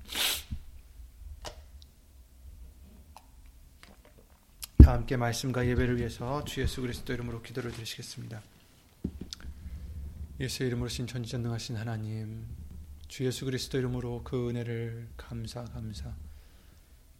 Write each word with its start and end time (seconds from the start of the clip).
다 4.77 4.93
함께 4.93 5.17
말씀과 5.17 5.65
예배를 5.65 5.97
위해서 5.97 6.43
주 6.43 6.61
예수 6.61 6.81
그리스도 6.81 7.13
이름으로 7.13 7.41
기도를 7.41 7.71
드리시겠습니다. 7.71 8.52
예수 10.39 10.63
이름으로 10.63 10.89
신 10.89 11.05
전지전능하신 11.05 11.75
하나님, 11.75 12.47
주 13.07 13.23
예수 13.23 13.45
그리스도 13.45 13.77
이름으로 13.77 14.23
그 14.23 14.49
은혜를 14.49 15.09
감사 15.15 15.63
감사 15.63 16.15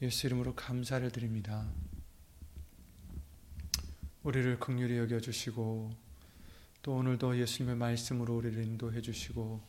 예수 0.02 0.26
이름으로 0.26 0.56
감사를 0.56 1.12
드립니다. 1.12 1.72
우리를 4.24 4.60
극률히 4.60 4.98
여겨 4.98 5.20
주시고 5.20 5.92
또 6.82 6.96
오늘도 6.96 7.38
예수님의 7.38 7.76
말씀으로 7.76 8.36
우리를 8.36 8.64
인도해 8.64 9.00
주시고 9.00 9.62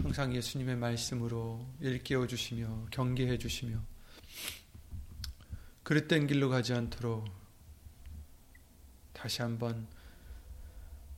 항상 0.00 0.32
예수님의 0.36 0.76
말씀으로 0.76 1.66
일깨워 1.80 2.28
주시며 2.28 2.86
경계해 2.92 3.38
주시며 3.38 3.82
그릇된 5.82 6.28
길로 6.28 6.48
가지 6.48 6.74
않도록 6.74 7.26
다시 9.12 9.42
한번 9.42 9.88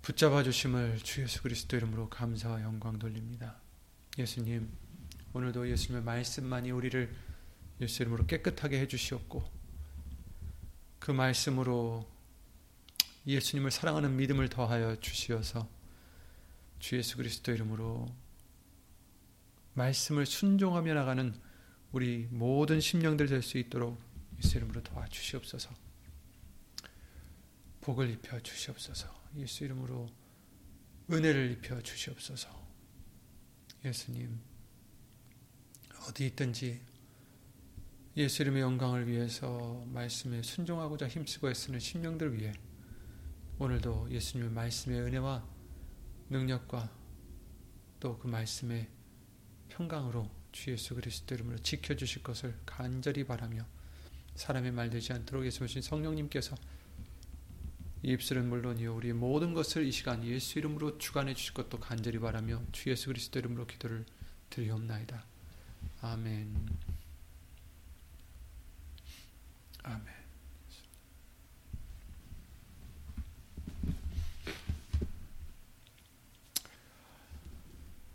붙잡아 0.02 0.42
주심을 0.42 0.98
주 0.98 1.22
예수 1.22 1.42
그리스도 1.42 1.76
이름으로 1.76 2.08
감사와 2.08 2.62
영광 2.62 2.98
돌립니다. 2.98 3.60
예수님, 4.18 4.70
오늘도 5.34 5.68
예수님의 5.70 6.02
말씀만이 6.04 6.70
우리를 6.70 7.14
예수 7.82 8.02
이름으로 8.02 8.26
깨끗하게 8.26 8.80
해 8.80 8.88
주시옵고 8.88 9.42
그 10.98 11.10
말씀으로 11.10 12.08
예수님을 13.26 13.70
사랑하는 13.70 14.16
믿음을 14.16 14.48
더하여 14.48 14.98
주시어서 15.00 15.68
주 16.78 16.96
예수 16.96 17.16
그리스도 17.18 17.52
이름으로 17.52 18.08
말씀을 19.74 20.24
순종하며 20.26 20.94
나가는 20.94 21.34
우리 21.92 22.26
모든 22.30 22.80
심령들 22.80 23.28
될 23.28 23.42
수 23.42 23.58
있도록 23.58 24.00
예수 24.38 24.56
이름으로 24.56 24.82
도와주시옵소서. 24.82 25.70
복을 27.82 28.10
입혀 28.10 28.40
주시옵소서. 28.40 29.19
예수 29.36 29.64
이름으로 29.64 30.08
은혜를 31.10 31.52
입혀 31.52 31.80
주시옵소서. 31.80 32.48
예수님 33.84 34.40
어디 36.08 36.26
있든지 36.26 36.80
예수 38.16 38.42
이름의 38.42 38.62
영광을 38.62 39.06
위해서 39.06 39.84
말씀에 39.86 40.42
순종하고자 40.42 41.08
힘쓰고 41.08 41.50
애쓰는 41.50 41.78
심령들 41.78 42.34
위해 42.36 42.52
오늘도 43.58 44.10
예수님의 44.10 44.52
말씀의 44.52 45.00
은혜와 45.00 45.46
능력과 46.28 46.90
또 48.00 48.18
그 48.18 48.26
말씀의 48.26 48.88
평강으로 49.68 50.28
주 50.52 50.72
예수 50.72 50.94
그리스도 50.94 51.34
이름으로 51.34 51.58
지켜주실 51.58 52.22
것을 52.22 52.58
간절히 52.66 53.24
바라며 53.24 53.66
사람의 54.34 54.72
말 54.72 54.90
되지 54.90 55.12
않도록 55.12 55.44
예수님 55.44 55.82
성령님께서 55.82 56.56
입술은 58.02 58.48
물론이요 58.48 58.96
우리 58.96 59.12
모든 59.12 59.52
것을 59.52 59.84
이 59.84 59.92
시간 59.92 60.24
예수 60.24 60.58
이름으로 60.58 60.98
주관해 60.98 61.34
주실 61.34 61.54
것도 61.54 61.78
간절히 61.78 62.18
바라며 62.18 62.62
주 62.72 62.90
예수 62.90 63.08
그리스도 63.08 63.38
이름으로 63.38 63.66
기도를 63.66 64.06
드리옵나이다. 64.48 65.24
아멘. 66.00 66.56
아멘. 69.82 70.20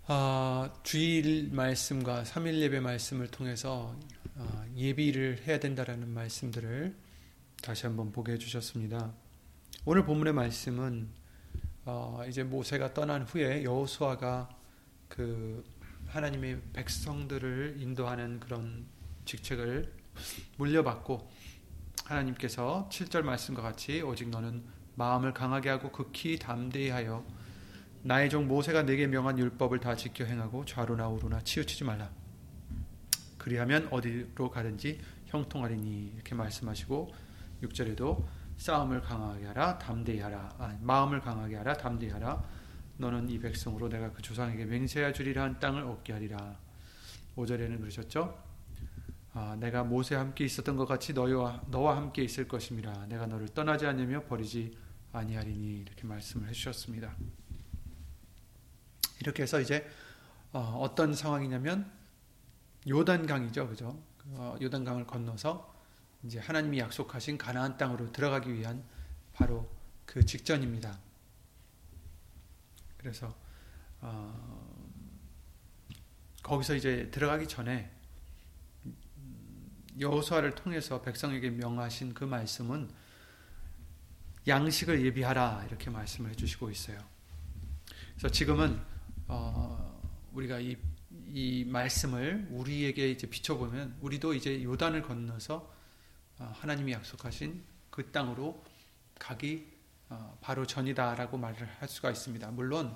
아, 0.07 0.71
주일 0.83 1.49
말씀과 1.51 2.23
3일 2.23 2.59
예배 2.61 2.79
말씀을 2.79 3.27
통해서 3.27 3.95
아, 4.35 4.65
예비를 4.75 5.43
해야 5.47 5.59
된다라는 5.59 6.09
말씀들을 6.09 6.95
다시 7.61 7.87
한번 7.87 8.11
보게 8.11 8.33
해주셨습니다. 8.33 9.24
오늘 9.87 10.03
본문의 10.03 10.33
말씀은 10.33 11.07
어, 11.85 12.23
이제 12.27 12.43
모세가 12.43 12.95
떠난 12.95 13.21
후에 13.21 13.63
여호수아가 13.63 14.49
그 15.07 15.63
하나님의 16.07 16.59
백성들을 16.73 17.75
인도하는 17.77 18.39
그런 18.39 18.87
직책을 19.25 19.93
물려받고 20.57 21.29
하나님께서 22.03 22.89
7절 22.91 23.21
말씀과 23.21 23.61
같이 23.61 24.01
오직 24.01 24.29
너는 24.29 24.63
마음을 24.95 25.35
강하게 25.35 25.69
하고 25.69 25.91
극히 25.91 26.39
담대히 26.39 26.89
하여 26.89 27.23
나의 28.01 28.31
종 28.31 28.47
모세가 28.47 28.87
내게 28.87 29.05
명한 29.05 29.37
율법을 29.37 29.81
다 29.81 29.95
지켜 29.95 30.25
행하고 30.25 30.65
좌로나 30.65 31.07
우로나 31.09 31.41
치우치지 31.41 31.83
말라. 31.83 32.09
그리하면 33.37 33.87
어디로 33.91 34.49
가든지 34.49 34.99
형통하리니 35.27 36.13
이렇게 36.15 36.33
말씀하시고 36.33 37.13
6절에도 37.61 38.25
싸움을 38.57 39.01
강하게 39.01 39.45
하라 39.47 39.77
담대히 39.77 40.19
하라. 40.19 40.55
아, 40.57 40.77
마음을 40.81 41.19
강하게 41.21 41.57
하라 41.57 41.73
담대히 41.73 42.11
하라. 42.11 42.43
너는 42.97 43.29
이 43.29 43.39
백성으로 43.39 43.89
내가 43.89 44.11
그 44.11 44.21
조상에게 44.21 44.65
맹세하 44.65 45.11
주리라 45.11 45.43
한 45.43 45.59
땅을 45.59 45.83
얻게 45.83 46.13
하리라. 46.13 46.57
5절에는 47.35 47.79
그러셨죠? 47.79 48.41
아, 49.33 49.57
내가 49.59 49.83
모세 49.83 50.15
함께 50.15 50.45
있었던 50.45 50.77
것 50.77 50.85
같이 50.85 51.13
너와 51.13 51.61
너와 51.67 51.97
함께 51.97 52.23
있을 52.23 52.47
것임이라 52.47 53.07
내가 53.07 53.25
너를 53.25 53.49
떠나지 53.49 53.85
않으며 53.85 54.23
버리지 54.23 54.77
아니하리니. 55.11 55.81
이렇게 55.81 56.07
말씀을 56.07 56.47
해주셨습니다. 56.47 57.13
이렇게 59.21 59.43
해서 59.43 59.59
이제 59.59 59.85
어, 60.53 60.93
떤 60.95 61.13
상황이냐면 61.13 61.91
요단강이죠, 62.87 63.67
그죠? 63.67 64.01
어, 64.27 64.55
요단강을 64.61 65.05
건너서 65.05 65.74
이제 66.25 66.39
하나님이 66.39 66.79
약속하신 66.79 67.37
가나안 67.37 67.77
땅으로 67.77 68.11
들어가기 68.11 68.51
위한 68.51 68.83
바로 69.33 69.69
그 70.05 70.25
직전입니다. 70.25 70.99
그래서 72.97 73.35
어, 74.01 74.89
거기서 76.41 76.75
이제 76.75 77.09
들어가기 77.11 77.47
전에 77.47 77.91
여호수아를 79.99 80.55
통해서 80.55 81.01
백성에게 81.01 81.51
명하신 81.51 82.13
그 82.15 82.23
말씀은 82.23 82.89
양식을 84.47 85.05
예비하라 85.05 85.65
이렇게 85.67 85.89
말씀을 85.89 86.31
해주시고 86.31 86.71
있어요. 86.71 86.97
그래서 88.15 88.29
지금은 88.29 88.81
어, 89.27 90.01
우리가 90.33 90.59
이, 90.59 90.75
이 91.27 91.65
말씀을 91.65 92.47
우리에게 92.49 93.11
이제 93.11 93.27
비춰보면 93.27 93.97
우리도 94.01 94.33
이제 94.33 94.63
요단을 94.63 95.03
건너서 95.03 95.57
어, 95.57 95.74
하나님이 96.37 96.93
약속하신 96.93 97.63
그 97.89 98.11
땅으로 98.11 98.63
가기 99.19 99.73
어, 100.09 100.37
바로 100.41 100.65
전이다라고 100.67 101.37
말을 101.37 101.67
할 101.79 101.87
수가 101.87 102.11
있습니다. 102.11 102.51
물론 102.51 102.95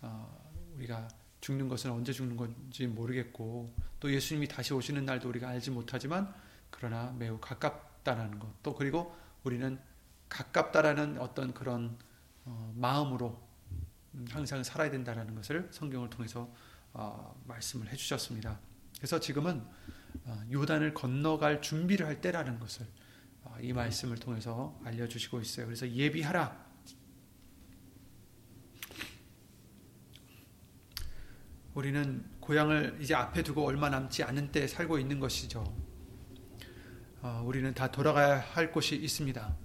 어, 0.00 0.52
우리가 0.76 1.08
죽는 1.40 1.68
것은 1.68 1.90
언제 1.90 2.12
죽는 2.12 2.36
건지 2.36 2.86
모르겠고 2.86 3.74
또 4.00 4.12
예수님이 4.12 4.48
다시 4.48 4.72
오시는 4.72 5.04
날도 5.04 5.28
우리가 5.28 5.48
알지 5.48 5.70
못하지만 5.70 6.32
그러나 6.70 7.14
매우 7.18 7.38
가깝다라는 7.40 8.38
것. 8.38 8.62
또 8.62 8.74
그리고 8.74 9.14
우리는 9.44 9.78
가깝다라는 10.28 11.18
어떤 11.18 11.52
그런 11.54 11.98
어, 12.44 12.72
마음으로 12.76 13.40
항상 14.30 14.62
살아야 14.62 14.90
된다라는 14.90 15.34
것을 15.34 15.68
성경을 15.72 16.08
통해서 16.10 16.50
어, 16.92 17.38
말씀을 17.46 17.88
해주셨습니다. 17.92 18.58
그래서 18.98 19.20
지금은 19.20 19.62
어, 20.24 20.42
요단을 20.50 20.94
건너갈 20.94 21.60
준비를 21.60 22.06
할 22.06 22.20
때라는 22.20 22.58
것을 22.58 22.86
어, 23.42 23.56
이 23.60 23.72
말씀을 23.72 24.16
통해서 24.16 24.78
알려주시고 24.84 25.40
있어요. 25.40 25.66
그래서 25.66 25.88
예비하라. 25.88 26.66
우리는 31.74 32.24
고향을 32.40 32.98
이제 33.02 33.14
앞에 33.14 33.42
두고 33.42 33.66
얼마 33.66 33.90
남지 33.90 34.22
않은 34.22 34.50
때 34.50 34.66
살고 34.66 34.98
있는 34.98 35.20
것이죠. 35.20 35.62
어, 37.20 37.42
우리는 37.44 37.74
다 37.74 37.90
돌아가야 37.90 38.38
할 38.38 38.72
곳이 38.72 38.96
있습니다. 38.96 39.56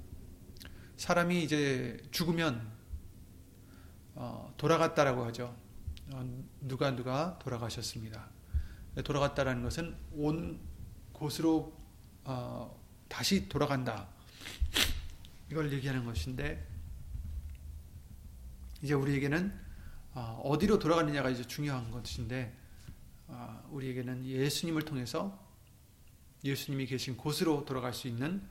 사람이 0.98 1.42
이제 1.44 1.98
죽으면 2.12 2.69
어, 4.16 4.54
돌아갔다라고 4.57 5.24
하죠. 5.25 5.56
어, 6.13 6.44
누가 6.60 6.94
누가 6.95 7.39
돌아가셨습니다. 7.39 8.30
돌아갔다라는 8.96 9.64
것은 9.64 9.96
온 10.12 10.60
곳으로 11.14 11.78
어, 12.24 12.80
다시 13.08 13.48
돌아간다. 13.48 14.08
이걸 15.50 15.72
얘기하는 15.72 16.06
것인데 16.06 16.68
이제 18.82 18.94
우리에게는 18.94 19.60
어, 20.14 20.42
어디로 20.44 20.80
돌아가느냐가 20.80 21.30
이제 21.30 21.44
중요한 21.44 21.90
것인데 21.92 22.58
어, 23.28 23.68
우리에게는 23.72 24.26
예수님을 24.26 24.84
통해서 24.84 25.40
예수님이 26.44 26.86
계신 26.88 27.16
곳으로 27.16 27.64
돌아갈 27.66 27.94
수 27.94 28.08
있는 28.08 28.42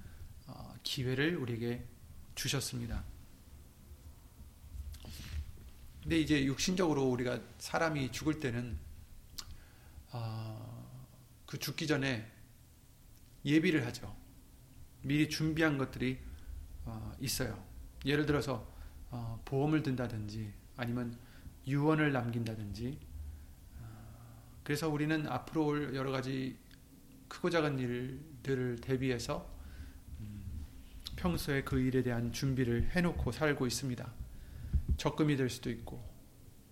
어, 0.47 0.75
기회를 0.83 1.37
우리에게 1.37 1.85
주셨습니다. 2.35 3.05
근데 6.03 6.19
이제 6.19 6.45
육신적으로 6.45 7.05
우리가 7.05 7.41
사람이 7.59 8.11
죽을 8.13 8.41
때는 8.41 8.79
그 11.47 11.59
죽기 11.59 11.87
전에 11.87 12.31
예비를 13.45 13.87
하죠. 13.87 14.15
미리 15.03 15.29
준비한 15.29 15.79
것들이 15.79 16.19
있어요. 17.21 17.63
예를 18.05 18.27
들어서 18.27 18.67
보험을 19.45 19.83
든다든지 19.83 20.53
아니면 20.77 21.19
유언을 21.67 22.13
남긴다든지 22.13 22.99
어, 23.79 24.53
그래서 24.63 24.89
우리는 24.89 25.27
앞으로 25.29 25.67
올 25.67 25.95
여러 25.95 26.11
가지 26.11 26.57
크고 27.29 27.51
작은 27.51 27.79
일들을 27.79 28.81
대비해서 28.81 29.49
음, 30.21 30.65
평소에 31.17 31.63
그 31.63 31.79
일에 31.79 32.03
대한 32.03 32.33
준비를 32.33 32.91
해놓고 32.91 33.33
살고 33.33 33.67
있습니다. 33.67 34.11
적금이 34.97 35.37
될 35.37 35.51
수도 35.51 35.71
있고 35.71 36.03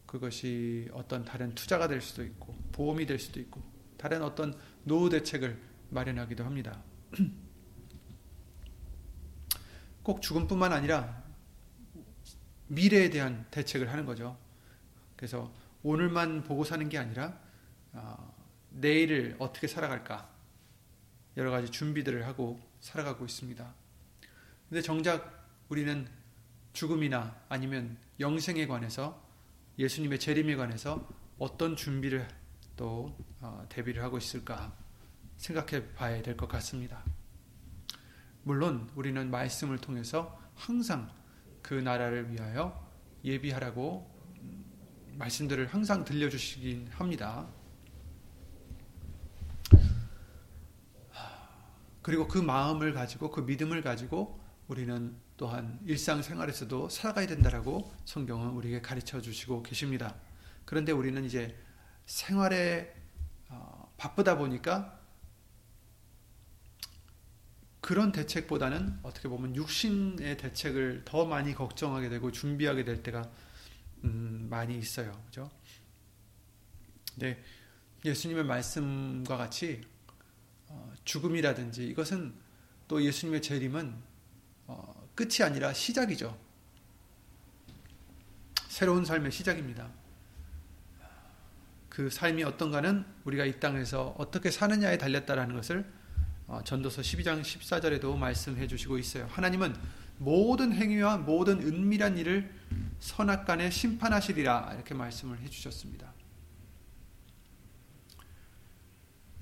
그것이 0.06 0.88
어떤 0.92 1.24
다른 1.24 1.54
투자가 1.54 1.86
될 1.86 2.00
수도 2.00 2.24
있고 2.24 2.56
보험이 2.78 3.04
될 3.06 3.18
수도 3.18 3.40
있고 3.40 3.60
다른 3.98 4.22
어떤 4.22 4.56
노후 4.84 5.10
대책을 5.10 5.60
마련하기도 5.90 6.44
합니다. 6.44 6.80
꼭 10.04 10.22
죽음뿐만 10.22 10.72
아니라 10.72 11.24
미래에 12.68 13.10
대한 13.10 13.44
대책을 13.50 13.90
하는 13.90 14.06
거죠. 14.06 14.38
그래서 15.16 15.52
오늘만 15.82 16.44
보고 16.44 16.62
사는 16.62 16.88
게 16.88 16.98
아니라 16.98 17.36
어, 17.92 18.34
내일을 18.70 19.34
어떻게 19.40 19.66
살아갈까 19.66 20.30
여러 21.36 21.50
가지 21.50 21.72
준비들을 21.72 22.26
하고 22.28 22.60
살아가고 22.80 23.24
있습니다. 23.24 23.74
근데 24.68 24.82
정작 24.82 25.48
우리는 25.68 26.06
죽음이나 26.74 27.40
아니면 27.48 27.96
영생에 28.20 28.68
관해서 28.68 29.20
예수님의 29.80 30.20
재림에 30.20 30.54
관해서 30.54 31.08
어떤 31.38 31.74
준비를 31.74 32.37
또 32.78 33.14
어, 33.40 33.66
대비를 33.68 34.02
하고 34.02 34.16
있을까 34.16 34.72
생각해 35.36 35.92
봐야 35.92 36.22
될 36.22 36.36
것 36.36 36.48
같습니다. 36.48 37.04
물론 38.44 38.88
우리는 38.94 39.30
말씀을 39.30 39.78
통해서 39.78 40.40
항상 40.54 41.10
그 41.60 41.74
나라를 41.74 42.30
위하여 42.32 42.88
예비하라고 43.24 44.08
말씀들을 45.16 45.66
항상 45.66 46.04
들려주시긴 46.04 46.88
합니다. 46.92 47.48
그리고 52.00 52.26
그 52.28 52.38
마음을 52.38 52.94
가지고 52.94 53.30
그 53.30 53.40
믿음을 53.40 53.82
가지고 53.82 54.40
우리는 54.68 55.16
또한 55.36 55.80
일상생활에서도 55.84 56.88
살아가야 56.88 57.26
된다라고 57.26 57.92
성경은 58.04 58.50
우리에게 58.50 58.80
가르쳐 58.80 59.20
주시고 59.20 59.64
계십니다. 59.64 60.14
그런데 60.64 60.92
우리는 60.92 61.22
이제 61.24 61.58
생활에 62.08 62.94
어, 63.50 63.92
바쁘다 63.98 64.38
보니까 64.38 64.98
그런 67.80 68.12
대책보다는 68.12 69.00
어떻게 69.02 69.28
보면 69.28 69.54
육신의 69.54 70.38
대책을 70.38 71.02
더 71.04 71.26
많이 71.26 71.54
걱정하게 71.54 72.08
되고 72.08 72.32
준비하게 72.32 72.84
될 72.84 73.02
때가 73.02 73.30
음, 74.04 74.46
많이 74.50 74.78
있어요. 74.78 75.12
그죠? 75.26 75.50
네, 77.16 77.42
예수님의 78.04 78.44
말씀과 78.44 79.36
같이 79.36 79.82
어, 80.68 80.92
죽음이라든지 81.04 81.86
이것은 81.88 82.34
또 82.88 83.02
예수님의 83.02 83.42
재림은 83.42 83.94
어, 84.66 85.08
끝이 85.14 85.42
아니라 85.42 85.74
시작이죠. 85.74 86.38
새로운 88.68 89.04
삶의 89.04 89.30
시작입니다. 89.30 89.97
그 91.98 92.10
삶이 92.10 92.44
어떤가는 92.44 93.04
우리가 93.24 93.44
이 93.44 93.58
땅에서 93.58 94.14
어떻게 94.18 94.52
사느냐에 94.52 94.98
달렸다라는 94.98 95.56
것을 95.56 95.84
어, 96.46 96.62
전도서 96.62 97.02
12장 97.02 97.42
14절에도 97.42 98.16
말씀해 98.16 98.68
주시고 98.68 98.98
있어요. 98.98 99.26
하나님은 99.32 99.74
모든 100.18 100.72
행위와 100.72 101.16
모든 101.16 101.60
은밀한 101.60 102.16
일을 102.18 102.54
선악간에 103.00 103.70
심판하시리라 103.70 104.74
이렇게 104.74 104.94
말씀을 104.94 105.40
해 105.40 105.48
주셨습니다. 105.48 106.12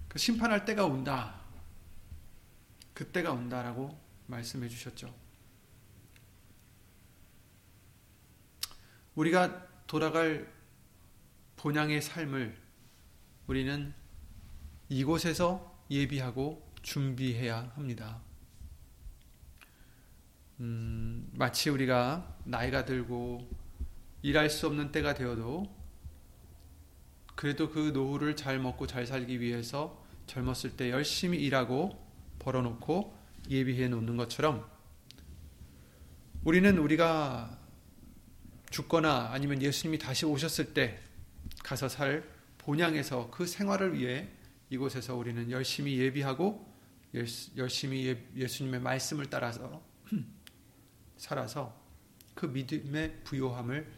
그 0.09 0.19
심판할 0.19 0.65
때가 0.65 0.87
온다. 0.87 1.35
그때가 2.95 3.33
온다라고 3.33 4.01
말씀해 4.29 4.71
주셨죠. 4.71 5.15
우리가 9.15 9.67
돌아갈 9.87 10.56
본향의 11.57 12.03
삶을 12.03 12.57
우리는 13.47 13.95
이곳에서 14.89 15.83
예비하고 15.91 16.67
준비해야 16.83 17.73
합니다. 17.75 18.21
음, 20.61 21.29
마치 21.33 21.71
우리가 21.71 22.37
나이가 22.45 22.85
들고 22.85 23.49
일할 24.23 24.49
수 24.49 24.67
없는 24.67 24.93
때가 24.93 25.15
되어도 25.15 25.75
그래도 27.35 27.71
그 27.71 27.91
노후를 27.93 28.35
잘 28.35 28.59
먹고 28.59 28.87
잘 28.87 29.07
살기 29.07 29.41
위해서 29.41 30.03
젊었을 30.27 30.77
때 30.77 30.91
열심히 30.91 31.39
일하고 31.39 32.03
벌어놓고 32.39 33.17
예비해 33.51 33.89
놓는 33.89 34.17
것처럼 34.17 34.67
우리는 36.45 36.79
우리가 36.79 37.59
죽거나 38.71 39.31
아니면 39.33 39.63
예수님이 39.63 39.99
다시 39.99 40.25
오셨을 40.25 40.75
때 40.75 41.01
가서 41.67 41.89
살 41.89 42.23
본향에서 42.59 43.29
그 43.33 43.45
생활을 43.45 43.99
위해 43.99 44.29
이곳에서 44.71 45.17
우리는 45.17 45.51
열심히 45.51 45.99
예비하고 45.99 46.65
열심히 47.57 48.17
예수님의 48.37 48.81
말씀을 48.81 49.29
따라서 49.29 49.83
살아서 51.19 51.77
그 52.37 52.47
믿음의 52.47 53.25
부요함을 53.25 53.93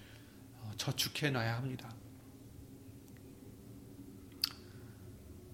어, 0.54 0.72
저축해 0.78 1.28
놔야 1.30 1.58
합니다. 1.58 1.94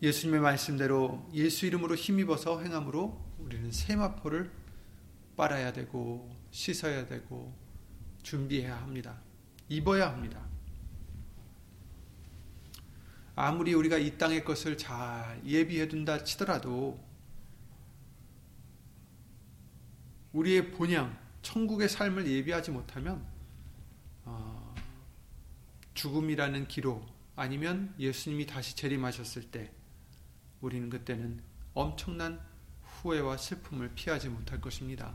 예수님의 0.01 0.41
말씀대로 0.41 1.29
예수 1.35 1.67
이름으로 1.67 1.97
힘입어서 1.97 2.61
행함으로 2.61 3.21
우리는 3.41 3.73
세마포를 3.73 4.53
빨아야 5.37 5.73
되고 5.73 6.31
씻어야 6.53 7.09
되고 7.09 7.53
준비해야 8.23 8.77
합니다. 8.77 9.21
입어야 9.69 10.13
합니다. 10.13 10.54
아무리 13.37 13.75
우리가 13.75 13.99
이 13.99 14.17
땅의 14.17 14.45
것을 14.45 14.79
잘 14.79 15.41
예비해 15.45 15.89
둔다 15.89 16.23
치더라도 16.25 16.99
우리의 20.33 20.73
본향, 20.73 21.17
천국의 21.43 21.89
삶을 21.89 22.27
예비하지 22.27 22.71
못하면 22.71 23.25
어, 24.25 24.75
죽음이라는 25.95 26.69
기로 26.69 27.05
아니면 27.37 27.95
예수님이 27.99 28.47
다시 28.47 28.77
재림하셨을 28.77 29.51
때 29.51 29.73
우리는 30.61 30.89
그때는 30.89 31.43
엄청난 31.73 32.41
후회와 32.83 33.37
슬픔을 33.37 33.93
피하지 33.95 34.29
못할 34.29 34.61
것입니다. 34.61 35.15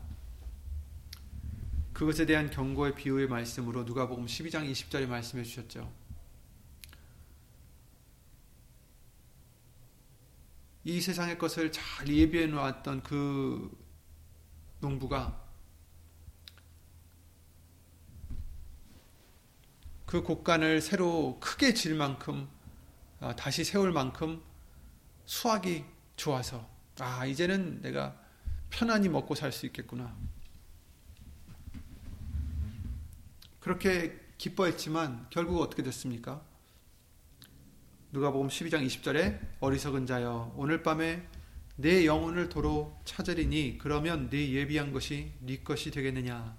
그것에 1.92 2.24
대한 2.24 2.50
경고의 2.50 2.94
비유의 2.94 3.28
말씀으로 3.28 3.84
누가복음 3.84 4.26
12장 4.26 4.70
20절에 4.70 5.06
말씀해 5.06 5.42
주셨죠. 5.42 5.99
이 10.84 11.00
세상의 11.00 11.38
것을 11.38 11.72
잘 11.72 12.08
예비해 12.08 12.46
놓았던 12.46 13.02
그 13.02 13.70
농부가 14.80 15.38
그 20.06 20.22
곡간을 20.22 20.80
새로 20.80 21.38
크게 21.40 21.74
질 21.74 21.94
만큼 21.94 22.48
아, 23.20 23.36
다시 23.36 23.62
세울 23.64 23.92
만큼 23.92 24.42
수확이 25.26 25.84
좋아서 26.16 26.68
아 26.98 27.26
이제는 27.26 27.82
내가 27.82 28.16
편안히 28.70 29.08
먹고 29.08 29.34
살 29.34 29.52
수 29.52 29.66
있겠구나 29.66 30.16
그렇게 33.60 34.18
기뻐했지만 34.38 35.26
결국 35.30 35.60
어떻게 35.60 35.82
됐습니까? 35.82 36.42
누가복음 38.12 38.48
12장 38.48 38.84
20절에 38.84 39.38
어리석은 39.60 40.04
자여 40.06 40.52
오늘 40.56 40.82
밤에 40.82 41.22
내 41.76 42.04
영혼을 42.06 42.48
도로 42.48 43.00
찾으리니 43.04 43.78
그러면 43.78 44.28
네 44.30 44.52
예비한 44.52 44.92
것이 44.92 45.32
네 45.40 45.62
것이 45.62 45.92
되겠느냐 45.92 46.56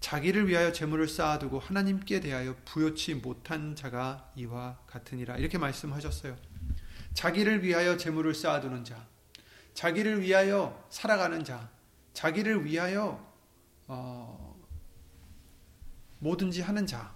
자기를 0.00 0.48
위하여 0.48 0.72
재물을 0.72 1.08
쌓아두고 1.08 1.58
하나님께 1.58 2.20
대하여 2.20 2.56
부여치 2.64 3.14
못한 3.14 3.76
자가 3.76 4.32
이와 4.36 4.78
같으니라 4.86 5.36
이렇게 5.38 5.56
말씀하셨어요. 5.56 6.36
자기를 7.14 7.62
위하여 7.64 7.96
재물을 7.96 8.34
쌓아두는 8.34 8.84
자, 8.84 9.06
자기를 9.74 10.20
위하여 10.20 10.86
살아가는 10.90 11.42
자, 11.44 11.70
자기를 12.12 12.64
위하여 12.64 13.24
어, 13.86 14.56
뭐든지 16.18 16.60
하는 16.60 16.86
자, 16.86 17.15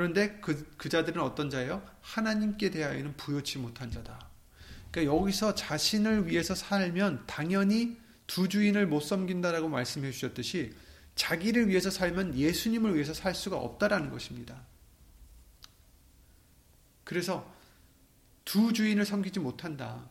그런데 0.00 0.38
그, 0.40 0.66
그 0.78 0.88
자들은 0.88 1.20
어떤 1.20 1.50
자예요? 1.50 1.86
하나님께 2.00 2.70
대하여는 2.70 3.18
부여치 3.18 3.58
못한 3.58 3.90
자다. 3.90 4.30
그러니까 4.90 5.14
여기서 5.14 5.54
자신을 5.54 6.26
위해서 6.26 6.54
살면 6.54 7.24
당연히 7.26 7.98
두 8.26 8.48
주인을 8.48 8.86
못 8.86 9.00
섬긴다라고 9.00 9.68
말씀해 9.68 10.10
주셨듯이 10.10 10.72
자기를 11.16 11.68
위해서 11.68 11.90
살면 11.90 12.34
예수님을 12.34 12.94
위해서 12.94 13.12
살 13.12 13.34
수가 13.34 13.58
없다라는 13.58 14.08
것입니다. 14.08 14.62
그래서 17.04 17.54
두 18.46 18.72
주인을 18.72 19.04
섬기지 19.04 19.38
못한다. 19.38 20.08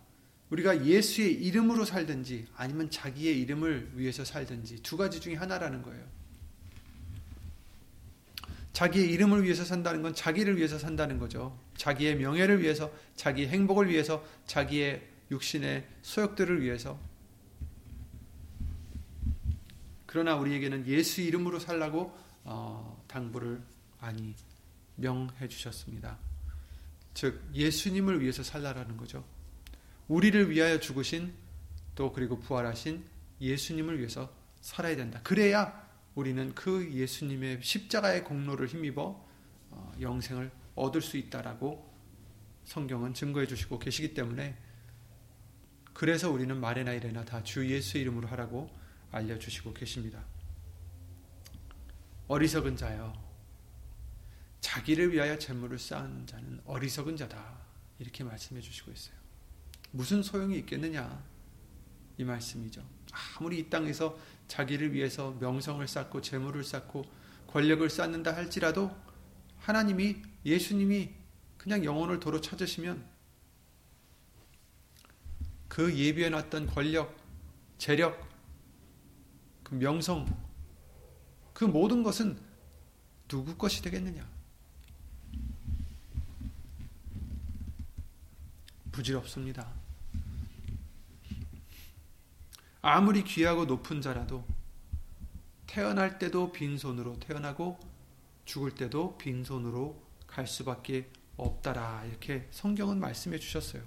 우리가 0.52 0.86
예수의 0.86 1.34
이름으로 1.34 1.84
살든지 1.84 2.46
아니면 2.56 2.92
자기의 2.92 3.42
이름을 3.42 3.94
위해서 3.96 4.24
살든지 4.24 4.84
두 4.84 4.98
가지 4.98 5.20
중에 5.20 5.34
하나라는 5.34 5.82
거예요. 5.82 6.19
자기의 8.80 9.12
이름을 9.12 9.44
위해서 9.44 9.66
산다는 9.66 10.02
건 10.02 10.16
자기를 10.16 10.56
위해서 10.56 10.80
산다는 10.80 11.20
거죠. 11.20 11.60
자기의 11.76 12.16
명예를 12.16 12.62
위해서, 12.62 12.90
자기의 13.18 13.50
행복을 13.50 13.90
위해서, 13.90 14.24
자기의 14.46 15.06
육신의 15.32 15.86
소욕들을 16.02 16.62
위해서. 16.62 16.98
그러나 20.06 20.38
우리에게는 20.38 20.88
예수 20.88 21.20
이름으로 21.20 21.60
살라고 21.60 22.18
어, 22.46 23.04
당부를 23.10 23.62
많이 24.00 24.34
명해 24.96 25.50
주셨습니다. 25.50 26.18
즉 27.14 27.44
예수님을 27.54 28.22
위해서 28.22 28.44
살라라는 28.44 28.96
거죠. 28.96 29.26
우리를 30.08 30.50
위하여 30.52 30.80
죽으신 30.80 31.34
또 31.96 32.14
그리고 32.14 32.40
부활하신 32.40 33.04
예수님을 33.42 33.98
위해서 33.98 34.34
살아야 34.62 34.96
된다. 34.96 35.20
그래야 35.22 35.89
우리는 36.16 36.54
그 36.56 36.92
예수님의 36.92 37.62
십자가의 37.62 38.24
공로를 38.24 38.68
힘입어 38.68 39.26
어, 39.72 39.92
영생을 40.02 40.52
얻을 40.76 41.02
수 41.02 41.18
있다라고 41.18 41.88
성경은 42.66 43.14
증거해 43.14 43.48
주시고 43.48 43.80
계시기 43.80 44.14
때문에 44.14 44.58
그래서 45.94 46.32
우리는 46.32 46.56
말이나 46.60 46.94
이래나 46.94 47.26
다 47.26 47.44
주 47.44 47.70
예수 47.70 47.98
이름으로 47.98 48.28
하라고 48.30 48.70
알려주시고 49.12 49.74
계십니다. 49.74 50.24
어리석은 52.28 52.78
자여 52.78 53.14
자기를 54.62 55.12
위하여 55.14 55.38
재물을 55.38 55.80
쌓은 55.80 56.28
자는 56.28 56.62
어리석은 56.66 57.18
자다 57.18 57.58
이렇게 57.98 58.24
말씀해 58.24 58.62
주시고 58.62 58.92
있어요. 58.92 59.16
무슨 59.92 60.22
소용이 60.22 60.58
있겠느냐 60.60 61.24
이 62.18 62.24
말씀이죠. 62.24 62.88
아무리 63.38 63.60
이 63.60 63.70
땅에서 63.70 64.18
자기를 64.50 64.94
위해서 64.94 65.32
명성을 65.40 65.88
쌓고 65.88 66.22
재물을 66.22 66.64
쌓고 66.64 67.06
권력을 67.48 67.88
쌓는다 67.90 68.36
할지라도 68.36 68.92
하나님이 69.60 70.22
예수님이 70.44 71.12
그냥 71.58 71.86
영혼을 71.86 72.20
도로 72.20 72.42
찾으시면 72.42 73.06
그 75.68 75.96
예비해 75.96 76.30
놨던 76.30 76.68
권력, 76.68 77.16
재력, 77.78 78.28
그 79.64 79.76
명성, 79.76 80.26
그 81.54 81.64
모든 81.64 82.02
것은 82.02 82.40
누구 83.28 83.56
것이 83.56 83.84
되겠느냐? 83.84 84.28
부질없습니다. 88.92 89.79
아무리 92.92 93.24
귀하고 93.24 93.66
높은 93.66 94.02
자라도 94.02 94.44
태어날 95.68 96.18
때도 96.18 96.52
빈손으로 96.52 97.20
태어나고 97.20 97.80
죽을 98.46 98.74
때도 98.74 99.16
빈손으로 99.20 100.04
갈 100.26 100.48
수밖에 100.48 101.12
없다라 101.38 102.06
이렇게 102.06 102.48
성경은 102.50 103.00
말씀해 103.00 103.38
주셨어요. 103.38 103.84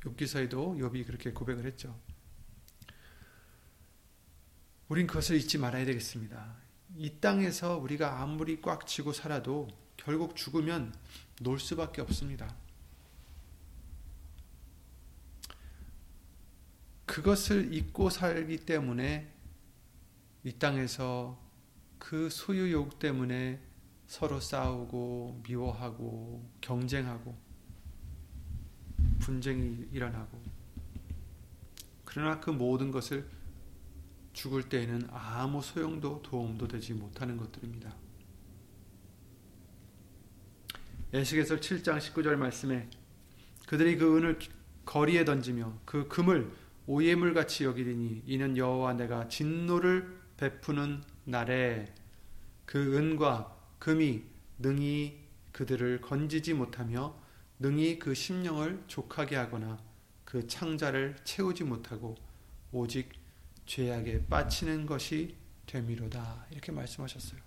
욥기서에도 0.00 0.76
욥이 0.76 1.06
그렇게 1.06 1.30
고백을 1.30 1.64
했죠. 1.66 1.96
우린 4.88 5.06
그것을 5.06 5.36
잊지 5.36 5.58
말아야 5.58 5.84
되겠습니다. 5.84 6.56
이 6.96 7.20
땅에서 7.20 7.78
우리가 7.78 8.20
아무리 8.20 8.60
꽉 8.60 8.88
쥐고 8.88 9.12
살아도 9.12 9.68
결국 9.96 10.34
죽으면 10.34 10.92
놀 11.40 11.60
수밖에 11.60 12.02
없습니다. 12.02 12.63
그것을 17.06 17.72
잊고 17.72 18.10
살기 18.10 18.64
때문에 18.64 19.32
이 20.44 20.52
땅에서 20.52 21.40
그 21.98 22.28
소유욕 22.30 22.98
때문에 22.98 23.60
서로 24.06 24.40
싸우고 24.40 25.42
미워하고 25.46 26.50
경쟁하고 26.60 27.36
분쟁이 29.18 29.88
일어나고 29.90 30.42
그러나 32.04 32.38
그 32.40 32.50
모든 32.50 32.90
것을 32.90 33.28
죽을 34.32 34.68
때에는 34.68 35.08
아무 35.10 35.62
소용도 35.62 36.20
도움도 36.22 36.68
되지 36.68 36.92
못하는 36.92 37.36
것들입니다. 37.36 37.94
에스겔서 41.12 41.56
7장 41.56 41.98
19절 41.98 42.36
말씀에 42.36 42.88
그들이 43.66 43.96
그 43.96 44.18
은을 44.18 44.38
거리에 44.84 45.24
던지며 45.24 45.78
그 45.84 46.08
금을 46.08 46.52
오예물 46.86 47.32
같이 47.32 47.64
여기리니 47.64 48.24
이는 48.26 48.56
여호와 48.56 48.94
내가 48.94 49.28
진노를 49.28 50.20
베푸는 50.36 51.02
날에 51.24 51.92
그 52.66 52.96
은과 52.96 53.56
금이 53.78 54.22
능히 54.58 55.20
그들을 55.52 56.00
건지지 56.00 56.52
못하며 56.52 57.14
능히 57.58 57.98
그 57.98 58.14
심령을 58.14 58.82
족하게 58.86 59.36
하거나 59.36 59.78
그 60.24 60.46
창자를 60.46 61.16
채우지 61.24 61.64
못하고 61.64 62.16
오직 62.72 63.10
죄악에 63.66 64.26
빠치는 64.26 64.84
것이 64.84 65.36
되미로다. 65.66 66.46
이렇게 66.50 66.72
말씀하셨어요. 66.72 67.40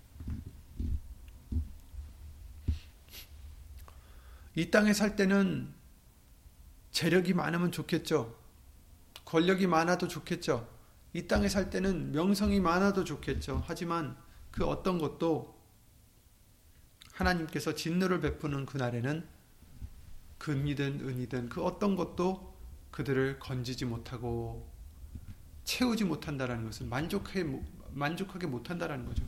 이 4.54 4.70
땅에 4.70 4.92
살 4.92 5.14
때는 5.14 5.72
재력이 6.90 7.34
많으면 7.34 7.70
좋겠죠. 7.70 8.37
권력이 9.28 9.66
많아도 9.66 10.08
좋겠죠. 10.08 10.66
이 11.12 11.26
땅에 11.26 11.50
살 11.50 11.68
때는 11.68 12.12
명성이 12.12 12.60
많아도 12.60 13.04
좋겠죠. 13.04 13.62
하지만 13.66 14.16
그 14.50 14.64
어떤 14.64 14.96
것도 14.96 15.54
하나님께서 17.12 17.74
진노를 17.74 18.22
베푸는 18.22 18.64
그날에는 18.64 19.28
금이든 20.38 21.00
은이든 21.06 21.50
그 21.50 21.62
어떤 21.62 21.94
것도 21.94 22.56
그들을 22.90 23.38
건지지 23.38 23.84
못하고 23.84 24.72
채우지 25.64 26.04
못한다라는 26.04 26.64
것은 26.64 26.88
만족하게, 26.88 27.44
만족하게 27.90 28.46
못한다라는 28.46 29.04
거죠. 29.04 29.26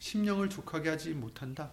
심령을 0.00 0.50
족하게 0.50 0.88
하지 0.88 1.14
못한다. 1.14 1.70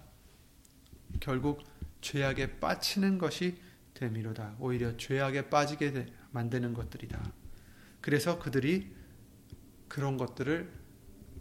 결국 1.19 1.63
죄악에 2.01 2.59
빠치는 2.59 3.17
것이 3.17 3.59
되미로다. 3.97 4.55
오히려 4.59 4.95
죄악에 4.95 5.49
빠지게 5.49 6.07
만드는 6.31 6.73
것들이다. 6.73 7.33
그래서 8.01 8.39
그들이 8.39 8.93
그런 9.87 10.17
것들을 10.17 10.71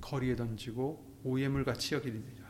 거리에 0.00 0.36
던지고 0.36 1.20
오예물 1.24 1.64
같이 1.64 1.94
여기리라. 1.94 2.46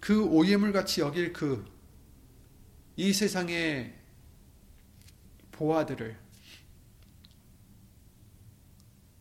그 0.00 0.24
오예물 0.24 0.72
같이 0.72 1.00
여길 1.00 1.32
그 1.32 1.80
이 3.00 3.14
세상의 3.14 3.98
보아들을 5.52 6.18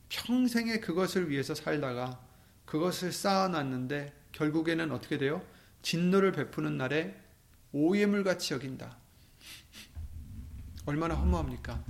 평생에 0.10 0.82
그것을 0.82 1.30
위해서 1.30 1.56
살다가 1.56 2.22
그것을 2.66 3.14
쌓아놨는데 3.14 4.14
결국에는 4.40 4.92
어떻게 4.94 5.18
돼요? 5.18 5.46
진노를 5.82 6.32
베푸는 6.32 6.78
날에 6.78 7.22
오예물 7.74 8.24
같이 8.24 8.54
여긴다. 8.54 8.98
얼마나 10.86 11.16
허무합니까? 11.16 11.84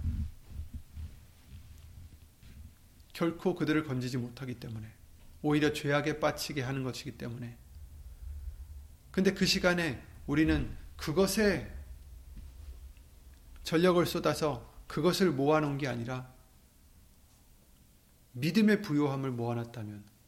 결코 3.14 3.54
그들을 3.54 3.84
건지지 3.84 4.18
못하기 4.18 4.56
때문에 4.56 4.92
오히려 5.44 5.74
죄악에 5.74 6.20
빠치게 6.20 6.62
하는 6.62 6.84
것이기 6.84 7.18
때문에 7.18 7.56
근데 9.12 9.34
그 9.34 9.46
시간에 9.46 10.04
우리는 10.26 10.76
그것에 10.98 11.72
전력을 13.64 14.04
쏟아서 14.08 14.74
그것을 14.88 15.32
모아놓은 15.32 15.78
게 15.78 15.88
아니라 15.88 16.34
믿음의 18.32 18.82
부요함을 18.82 19.32
모아놨다면 19.32 20.19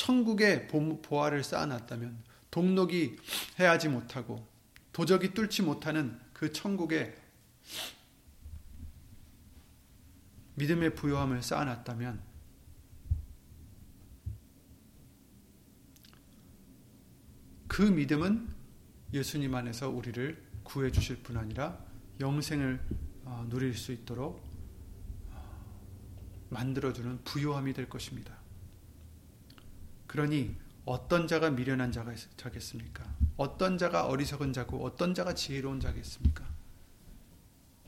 천국의 0.00 0.66
보화를 0.68 1.44
쌓아놨다면 1.44 2.22
동록이 2.50 3.18
해하지 3.58 3.90
못하고 3.90 4.48
도적이 4.92 5.34
뚫지 5.34 5.62
못하는 5.62 6.18
그 6.32 6.50
천국의 6.52 7.14
믿음의 10.54 10.94
부요함을 10.94 11.42
쌓아놨다면 11.42 12.22
그 17.68 17.82
믿음은 17.82 18.48
예수님 19.12 19.54
안에서 19.54 19.90
우리를 19.90 20.42
구해 20.64 20.90
주실 20.90 21.22
뿐 21.22 21.36
아니라 21.36 21.78
영생을 22.20 22.80
어, 23.24 23.46
누릴 23.50 23.76
수 23.76 23.92
있도록 23.92 24.42
어, 25.30 25.64
만들어주는 26.48 27.22
부요함이 27.24 27.74
될 27.74 27.88
것입니다. 27.88 28.39
그러니 30.10 30.56
어떤 30.86 31.28
자가 31.28 31.50
미련한 31.50 31.92
자가 31.92 32.12
자겠습니까? 32.36 33.04
어떤 33.36 33.78
자가 33.78 34.06
어리석은 34.06 34.52
자고 34.52 34.84
어떤 34.84 35.14
자가 35.14 35.34
지혜로운 35.34 35.78
자겠습니까? 35.78 36.44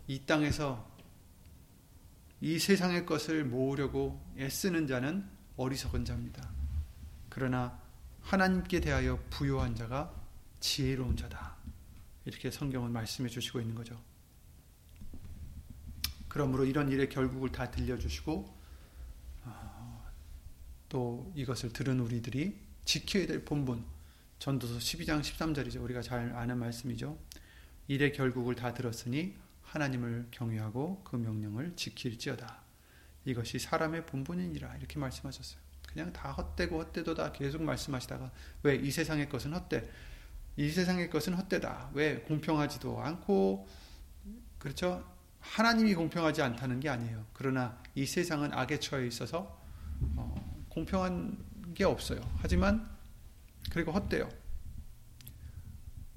이 0.06 0.20
땅에서 0.24 0.88
이 2.40 2.60
세상의 2.60 3.06
것을 3.06 3.44
모으려고 3.44 4.24
애쓰는 4.38 4.86
자는 4.86 5.28
어리석은 5.56 6.04
자입니다. 6.04 6.48
그러나 7.28 7.76
하나님께 8.20 8.78
대하여 8.78 9.18
부요한 9.28 9.74
자가 9.74 10.14
지혜로운 10.60 11.16
자다. 11.16 11.56
이렇게 12.24 12.52
성경은 12.52 12.92
말씀해 12.92 13.28
주시고 13.30 13.60
있는 13.60 13.74
거죠. 13.74 14.00
그러므로 16.28 16.66
이런 16.66 16.88
일의 16.88 17.08
결국을 17.08 17.50
다 17.50 17.68
들려주시고 17.72 18.61
또 20.92 21.32
이것을 21.34 21.72
들은 21.72 22.00
우리들이 22.00 22.54
지켜야 22.84 23.26
될 23.26 23.46
본분 23.46 23.82
전도서 24.38 24.76
12장 24.76 25.22
13절이죠. 25.22 25.82
우리가 25.82 26.02
잘 26.02 26.36
아는 26.36 26.58
말씀이죠. 26.58 27.18
일의 27.88 28.12
결국을 28.12 28.54
다 28.54 28.74
들었으니 28.74 29.34
하나님을 29.62 30.26
경외하고 30.30 31.02
그 31.02 31.16
명령을 31.16 31.72
지킬지어다. 31.76 32.60
이것이 33.24 33.58
사람의 33.58 34.04
본분이니라 34.04 34.76
이렇게 34.76 34.98
말씀하셨어요. 34.98 35.58
그냥 35.88 36.12
다 36.12 36.30
헛되고 36.30 36.78
헛되도다 36.78 37.32
계속 37.32 37.62
말씀하시다가 37.62 38.30
왜 38.62 38.76
이 38.76 38.90
세상의 38.90 39.30
것은 39.30 39.54
헛되 39.54 39.90
이 40.58 40.68
세상의 40.68 41.08
것은 41.08 41.32
헛되다. 41.32 41.92
왜 41.94 42.16
공평하지도 42.16 43.00
않고 43.00 43.66
그렇죠? 44.58 45.10
하나님이 45.40 45.94
공평하지 45.94 46.42
않다는 46.42 46.80
게 46.80 46.90
아니에요. 46.90 47.24
그러나 47.32 47.82
이 47.94 48.04
세상은 48.04 48.52
악에 48.52 48.78
처해 48.78 49.06
있어서 49.06 49.62
어, 50.16 50.31
공평한 50.72 51.36
게 51.74 51.84
없어요. 51.84 52.20
하지만 52.38 52.88
그리고 53.70 53.92
헛되요. 53.92 54.26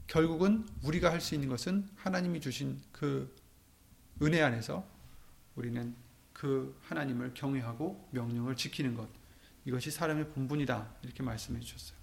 결국은 0.07 0.65
우리가 0.81 1.11
할 1.11 1.19
수 1.19 1.35
있는 1.35 1.49
것은 1.49 1.89
하나님이 1.97 2.39
주신 2.39 2.81
그 2.93 3.35
은혜 4.21 4.41
안에서 4.41 4.87
우리는 5.55 5.93
그 6.31 6.79
하나님을 6.83 7.33
경외하고 7.33 8.07
명령을 8.11 8.55
지키는 8.55 8.95
것. 8.95 9.09
이것이 9.65 9.91
사람의 9.91 10.29
본분이다. 10.29 10.95
이렇게 11.03 11.21
말씀해 11.21 11.59
주셨어요. 11.59 11.97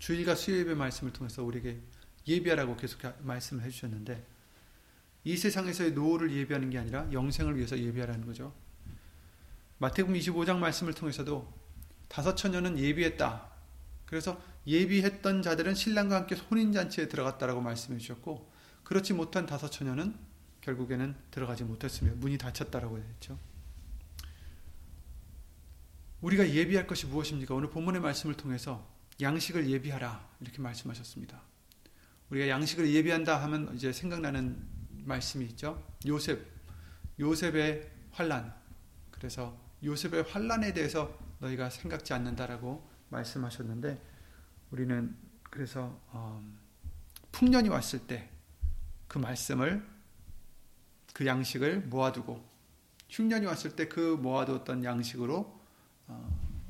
주일과 0.00 0.34
수요일의 0.34 0.74
말씀을 0.74 1.12
통해서 1.12 1.44
우리에게 1.44 1.80
예비하라고 2.26 2.76
계속 2.76 3.00
말씀을 3.24 3.62
해 3.62 3.70
주셨는데 3.70 4.26
이 5.22 5.36
세상에서의 5.36 5.92
노후를 5.92 6.32
예비하는 6.32 6.70
게 6.70 6.78
아니라 6.78 7.06
영생을 7.12 7.56
위해서 7.56 7.78
예비하라는 7.78 8.26
거죠. 8.26 8.52
마태복음 9.82 10.14
25장 10.14 10.58
말씀을 10.58 10.94
통해서도 10.94 11.52
다섯 12.06 12.36
처녀는 12.36 12.78
예비했다. 12.78 13.50
그래서 14.06 14.40
예비했던 14.64 15.42
자들은 15.42 15.74
신랑과 15.74 16.14
함께 16.14 16.36
혼인잔치에 16.36 17.08
들어갔다라고 17.08 17.60
말씀해 17.60 17.98
주셨고 17.98 18.48
그렇지 18.84 19.12
못한 19.12 19.44
다섯 19.44 19.70
처녀는 19.70 20.14
결국에는 20.60 21.16
들어가지 21.32 21.64
못했으며 21.64 22.12
문이 22.14 22.38
닫혔다라고 22.38 22.98
했죠. 22.98 23.36
우리가 26.20 26.48
예비할 26.48 26.86
것이 26.86 27.06
무엇입니까? 27.06 27.52
오늘 27.52 27.68
본문의 27.68 28.00
말씀을 28.00 28.36
통해서 28.36 28.88
양식을 29.20 29.68
예비하라 29.68 30.28
이렇게 30.42 30.62
말씀하셨습니다. 30.62 31.42
우리가 32.30 32.46
양식을 32.46 32.88
예비한다 32.88 33.42
하면 33.42 33.74
이제 33.74 33.92
생각나는 33.92 34.64
말씀이 35.04 35.44
있죠. 35.46 35.84
요셉, 36.06 36.46
요셉의 37.18 37.90
환란. 38.12 38.54
그래서 39.10 39.61
요셉의 39.84 40.22
환란에 40.24 40.72
대해서 40.72 41.18
너희가 41.40 41.70
생각지 41.70 42.12
않는다라고 42.12 42.88
말씀하셨는데 43.08 44.00
우리는 44.70 45.16
그래서 45.42 46.00
어, 46.08 46.42
풍년이 47.32 47.68
왔을 47.68 48.06
때 48.06 48.32
그 49.12 49.18
말씀을 49.18 49.86
그 51.12 51.26
양식을 51.26 51.82
모아두고 51.82 52.42
흉년이 53.10 53.44
왔을 53.44 53.76
때 53.76 53.86
그 53.86 54.16
모아두었던 54.16 54.84
양식으로 54.84 55.60
어, 56.06 56.66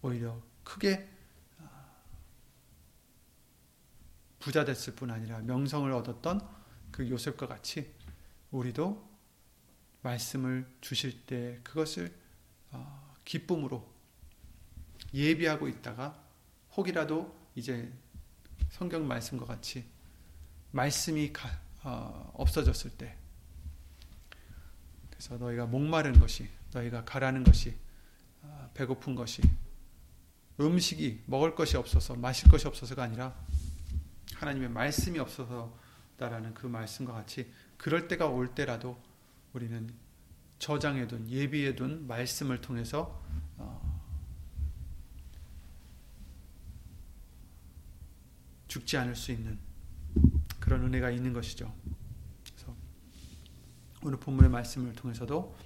오히려 0.00 0.40
크게 0.62 1.10
어, 1.58 1.68
부자 4.38 4.64
됐을 4.64 4.94
뿐 4.94 5.10
아니라 5.10 5.40
명성을 5.40 5.90
얻었던 5.90 6.48
그 6.92 7.10
요셉과 7.10 7.48
같이 7.48 7.92
우리도 8.52 9.04
말씀을 10.02 10.64
주실 10.80 11.26
때 11.26 11.58
그것을 11.64 12.06
어, 12.06 12.21
기쁨으로 13.24 13.86
예비하고 15.14 15.68
있다가 15.68 16.22
혹이라도 16.76 17.34
이제 17.54 17.92
성경 18.70 19.06
말씀과 19.06 19.44
같이 19.44 19.84
말씀이 20.70 21.32
가, 21.32 21.48
어, 21.82 22.32
없어졌을 22.34 22.90
때 22.90 23.16
그래서 25.10 25.36
너희가 25.36 25.66
목마른 25.66 26.18
것이 26.18 26.48
너희가 26.72 27.04
가라는 27.04 27.44
것이 27.44 27.76
아, 28.42 28.70
배고픈 28.74 29.14
것이 29.14 29.42
음식이 30.58 31.24
먹을 31.26 31.54
것이 31.54 31.76
없어서 31.76 32.14
마실 32.14 32.50
것이 32.50 32.66
없어서가 32.66 33.02
아니라 33.02 33.34
하나님의 34.34 34.70
말씀이 34.70 35.18
없어서다라는 35.18 36.54
그 36.54 36.66
말씀과 36.66 37.12
같이 37.12 37.52
그럴 37.76 38.08
때가 38.08 38.26
올 38.26 38.54
때라도 38.54 39.00
우리는 39.52 39.92
저장해둔 40.62 41.28
예비해둔 41.28 42.06
말씀을 42.06 42.60
통해서 42.60 43.20
어, 43.56 44.00
죽지 48.68 48.96
않을 48.96 49.16
수 49.16 49.32
있는 49.32 49.58
그런 50.60 50.84
은혜가 50.84 51.10
있는 51.10 51.32
것이죠. 51.32 51.74
그래서 52.44 52.76
오늘 54.04 54.20
본문의 54.20 54.52
말씀을 54.52 54.92
통해서도 54.92 55.58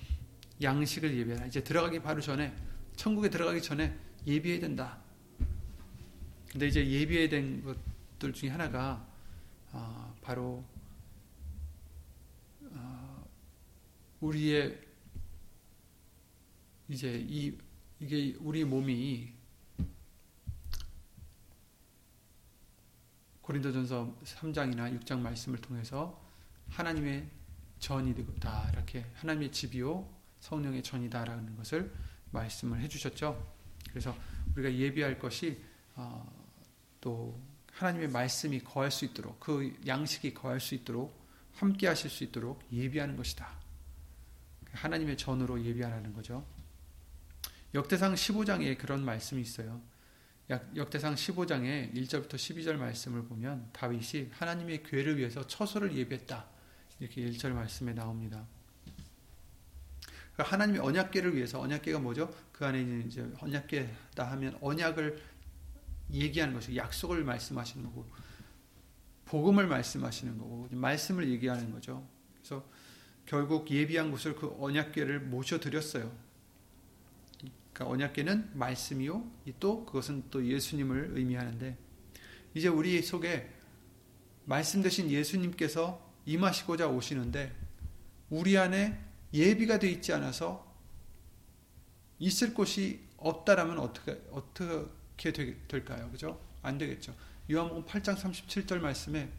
양식을 0.62 1.14
예비하라. 1.14 1.44
이제 1.44 1.62
들어가기 1.62 2.00
바로 2.00 2.22
전에 2.22 2.56
천국에 2.96 3.28
들어가기 3.28 3.60
전에 3.60 3.94
예비해야 4.26 4.60
된다. 4.60 4.98
근데 6.50 6.68
이제 6.68 6.88
예비해야 6.88 7.28
된 7.28 7.62
것들 7.62 8.32
중에 8.32 8.48
하나가 8.48 9.06
아, 9.72 10.14
바로 10.22 10.64
아, 12.72 13.22
우리의 14.20 14.85
이제 16.88 17.24
이 17.28 17.56
이게 17.98 18.36
우리 18.40 18.64
몸이 18.64 19.32
고린도전서 23.40 24.18
3장이나 24.24 25.00
6장 25.00 25.20
말씀을 25.20 25.60
통해서 25.60 26.20
하나님의 26.70 27.28
전이다 27.78 28.70
이렇게 28.72 29.06
하나님의 29.14 29.52
집이요 29.52 30.08
성령의 30.40 30.82
전이다라는 30.82 31.56
것을 31.56 31.92
말씀을 32.32 32.80
해주셨죠. 32.80 33.54
그래서 33.88 34.16
우리가 34.54 34.72
예비할 34.74 35.18
것이 35.18 35.62
어, 35.94 36.28
또 37.00 37.40
하나님의 37.72 38.08
말씀이 38.08 38.60
거할 38.60 38.90
수 38.90 39.04
있도록 39.04 39.40
그 39.40 39.74
양식이 39.86 40.34
거할 40.34 40.60
수 40.60 40.74
있도록 40.74 41.26
함께 41.52 41.86
하실 41.86 42.10
수 42.10 42.24
있도록 42.24 42.62
예비하는 42.72 43.16
것이다. 43.16 43.48
하나님의 44.72 45.16
전으로 45.16 45.62
예비하라는 45.64 46.12
거죠. 46.12 46.46
역대상 47.74 48.14
15장에 48.14 48.78
그런 48.78 49.04
말씀이 49.04 49.40
있어요. 49.40 49.82
역대상 50.48 51.14
15장에 51.14 51.92
1절부터 51.94 52.34
12절 52.34 52.76
말씀을 52.76 53.24
보면 53.24 53.68
다윗이 53.72 54.30
하나님의 54.30 54.84
괴를 54.84 55.18
위해서 55.18 55.46
처소를 55.46 55.96
예비했다. 55.96 56.46
이렇게 57.00 57.28
1절 57.30 57.50
말씀에 57.50 57.92
나옵니다. 57.92 58.46
그러니까 60.32 60.54
하나님의 60.54 60.80
언약궤를 60.80 61.34
위해서 61.34 61.60
언약궤가 61.60 61.98
뭐죠? 61.98 62.32
그 62.52 62.64
안에 62.64 63.04
이제 63.06 63.28
언약궤다 63.40 64.30
하면 64.32 64.56
언약을 64.60 65.20
얘기하는 66.12 66.54
것이 66.54 66.76
약속을 66.76 67.24
말씀하시는 67.24 67.84
거고 67.84 68.06
복음을 69.24 69.66
말씀하시는 69.66 70.38
거고 70.38 70.68
말씀을 70.70 71.28
얘기하는 71.30 71.72
거죠. 71.72 72.06
그래서 72.36 72.64
결국 73.24 73.68
예비한 73.70 74.10
곳을 74.12 74.36
그 74.36 74.54
언약궤를 74.60 75.20
모셔 75.20 75.58
드렸어요. 75.58 76.25
그러니까 77.76 77.92
언약궤는 77.92 78.52
말씀이요. 78.54 79.22
또 79.60 79.84
그것은 79.84 80.24
또 80.30 80.44
예수님을 80.46 81.10
의미하는데 81.12 81.76
이제 82.54 82.68
우리 82.68 83.02
속에 83.02 83.52
말씀 84.46 84.82
되신 84.82 85.10
예수님께서 85.10 86.00
임하시고자 86.24 86.88
오시는데 86.88 87.54
우리 88.30 88.56
안에 88.56 88.98
예비가 89.34 89.78
되어 89.78 89.90
있지 89.90 90.14
않아서 90.14 90.74
있을 92.18 92.54
곳이 92.54 93.04
없다라면 93.18 93.78
어떻게 93.78 94.22
어떻게 94.30 95.58
될까요? 95.68 96.08
그죠? 96.10 96.40
안 96.62 96.78
되겠죠. 96.78 97.14
요한복음 97.50 97.84
8장 97.84 98.16
37절 98.16 98.78
말씀에 98.78 99.30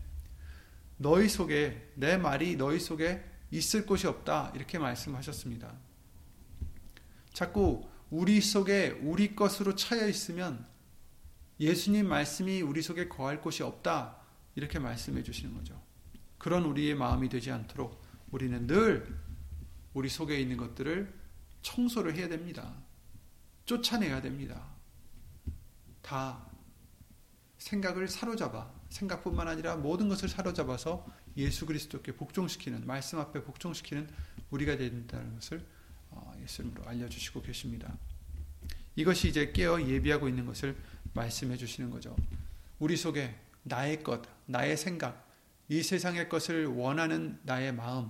너희 0.98 1.28
속에 1.28 1.92
내 1.96 2.18
말이 2.18 2.56
너희 2.56 2.80
속에 2.80 3.24
있을 3.50 3.88
곳이 3.88 4.06
없다 4.06 4.52
이렇게 4.56 4.78
말씀하셨습니다. 4.78 5.74
자꾸 7.34 7.88
우리 8.10 8.42
속에 8.42 9.00
우리 9.02 9.36
것으로 9.36 9.76
차여 9.76 10.08
있으면 10.08 10.66
예수님 11.60 12.08
말씀이 12.08 12.62
우리 12.62 12.82
속에 12.82 13.08
거할 13.08 13.42
곳이 13.42 13.64
없다 13.64 14.18
이렇게 14.56 14.80
말씀해 14.80 15.24
주시는 15.24 15.54
거죠. 15.56 15.82
그런 16.38 16.66
우리의 16.66 16.96
마음이 16.96 17.30
되지 17.30 17.52
않도록 17.52 18.02
우리는 18.32 18.68
늘 18.68 19.18
우리 19.94 20.10
속에 20.10 20.40
있는 20.40 20.58
것들을 20.58 21.14
청소를 21.62 22.16
해야 22.16 22.28
됩니다. 22.28 22.74
쫓아내야 23.66 24.22
됩니다. 24.22 24.68
다 26.02 26.50
생각을 27.58 28.08
사로잡아 28.08 28.72
생각뿐만 28.90 29.48
아니라 29.48 29.76
모든 29.76 30.08
것을 30.08 30.30
사로잡아서 30.30 31.06
예수 31.36 31.66
그리스도께 31.66 32.16
복종시키는 32.16 32.86
말씀 32.86 33.20
앞에 33.20 33.44
복종시키는 33.44 34.10
우리가 34.50 34.78
된다는 34.78 35.36
것을 35.36 35.66
어, 36.48 36.50
예수님으로 36.50 36.88
알려주시고 36.88 37.42
계십니다. 37.42 37.98
이것이 38.96 39.28
이제 39.28 39.52
깨어 39.52 39.82
예비하고 39.82 40.28
있는 40.28 40.46
것을 40.46 40.76
말씀해 41.14 41.58
주시는 41.58 41.92
거죠. 41.92 42.16
우리 42.80 42.96
속에 42.96 43.36
나의 43.64 44.04
것, 44.04 44.24
나의 44.46 44.78
생각, 44.78 45.28
이 45.70 45.84
세상의 45.84 46.30
것을 46.30 46.66
원하는 46.66 47.40
나의 47.44 47.74
마음, 47.74 48.10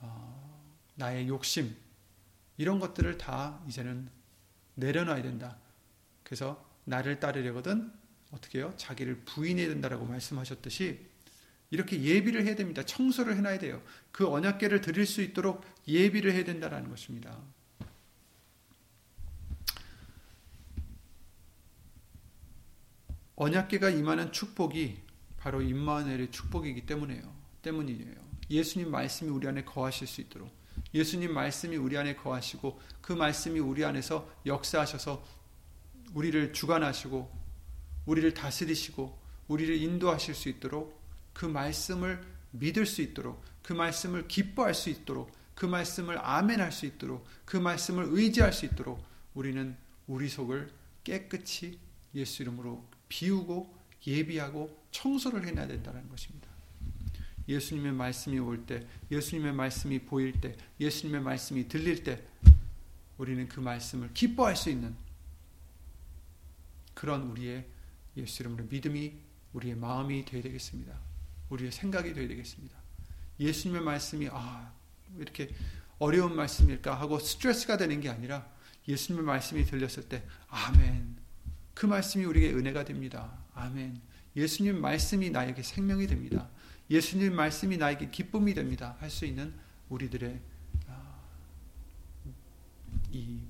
어, 0.00 0.64
나의 0.94 1.28
욕심, 1.28 1.76
이런 2.56 2.80
것들을 2.80 3.18
다 3.18 3.62
이제는 3.68 4.08
내려놔야 4.74 5.22
된다. 5.22 5.58
그래서 6.22 6.64
나를 6.84 7.20
따르려거든 7.20 7.92
어떻게 8.30 8.58
해요? 8.58 8.72
자기를 8.76 9.22
부인해야 9.24 9.68
된다라고 9.68 10.06
말씀하셨듯이 10.06 11.06
이렇게 11.70 12.00
예비를 12.00 12.46
해야 12.46 12.54
됩니다. 12.54 12.82
청소를 12.82 13.36
해놔야 13.36 13.58
돼요. 13.58 13.82
그 14.12 14.28
언약계를 14.28 14.80
드릴 14.80 15.04
수 15.04 15.20
있도록 15.20 15.64
예비를 15.86 16.32
해야 16.32 16.44
된다는 16.44 16.88
것입니다. 16.88 17.38
언약계가 23.36 23.90
임하는 23.90 24.32
축복이 24.32 24.98
바로 25.36 25.62
임마누엘의 25.62 26.30
축복이기 26.30 26.86
때문에요. 26.86 27.22
때문이에요. 27.62 28.14
예수님 28.50 28.90
말씀이 28.90 29.30
우리 29.30 29.46
안에 29.46 29.64
거하실 29.64 30.06
수 30.06 30.20
있도록 30.20 30.50
예수님 30.94 31.32
말씀이 31.32 31.76
우리 31.76 31.96
안에 31.98 32.16
거하시고 32.16 32.80
그 33.00 33.12
말씀이 33.12 33.58
우리 33.60 33.84
안에서 33.84 34.28
역사하셔서 34.46 35.24
우리를 36.14 36.52
주관하시고 36.52 37.30
우리를 38.06 38.34
다스리시고 38.34 39.18
우리를 39.48 39.76
인도하실 39.76 40.34
수 40.34 40.48
있도록 40.48 41.00
그 41.32 41.44
말씀을 41.44 42.24
믿을 42.52 42.86
수 42.86 43.02
있도록 43.02 43.42
그 43.62 43.72
말씀을 43.72 44.28
기뻐할 44.28 44.74
수 44.74 44.90
있도록 44.90 45.30
그 45.54 45.66
말씀을 45.66 46.18
아멘할 46.20 46.72
수 46.72 46.86
있도록 46.86 47.26
그 47.44 47.56
말씀을 47.56 48.06
의지할 48.08 48.52
수 48.52 48.64
있도록 48.64 49.04
우리는 49.34 49.76
우리 50.06 50.28
속을 50.28 50.70
깨끗이 51.04 51.78
예수 52.14 52.42
이름으로 52.42 52.84
비우고 53.08 53.74
예비하고 54.06 54.84
청소를 54.90 55.46
해놔야 55.46 55.68
된다는 55.68 56.08
것입니다. 56.08 56.48
예수님의 57.48 57.92
말씀이 57.92 58.38
올 58.38 58.66
때, 58.66 58.86
예수님의 59.10 59.52
말씀이 59.52 60.00
보일 60.00 60.40
때, 60.40 60.56
예수님의 60.80 61.20
말씀이 61.20 61.68
들릴 61.68 62.02
때, 62.02 62.22
우리는 63.18 63.48
그 63.48 63.60
말씀을 63.60 64.12
기뻐할 64.12 64.56
수 64.56 64.70
있는 64.70 64.94
그런 66.94 67.22
우리의 67.30 67.66
예수 68.16 68.42
이름으로 68.42 68.64
믿음이 68.68 69.14
우리의 69.52 69.76
마음이 69.76 70.24
되어야 70.24 70.42
되겠습니다. 70.42 70.98
우리의 71.50 71.72
생각이 71.72 72.12
되어야 72.14 72.28
되겠습니다. 72.28 72.76
예수님의 73.38 73.82
말씀이 73.82 74.28
아 74.32 74.72
이렇게 75.18 75.54
어려운 75.98 76.34
말씀일까 76.36 76.98
하고 76.98 77.18
스트레스가 77.18 77.76
되는 77.76 78.00
게 78.00 78.08
아니라 78.08 78.46
예수님의 78.88 79.24
말씀이 79.24 79.64
들렸을 79.64 80.08
때 80.08 80.24
아멘 80.48 81.16
그 81.76 81.84
말씀이 81.84 82.24
우리에게 82.24 82.54
은혜가 82.54 82.86
됩니다. 82.86 83.36
아멘 83.54 84.00
예수님 84.34 84.80
말씀이 84.80 85.28
나에게 85.28 85.62
생명이 85.62 86.06
됩니다. 86.06 86.48
예수님 86.88 87.34
말씀이 87.36 87.76
나에게 87.76 88.10
기쁨이 88.10 88.54
됩니다. 88.54 88.96
할 88.98 89.10
수 89.10 89.26
있는 89.26 89.52
우리들의 89.90 90.40
아, 90.88 91.20
이 93.12 93.40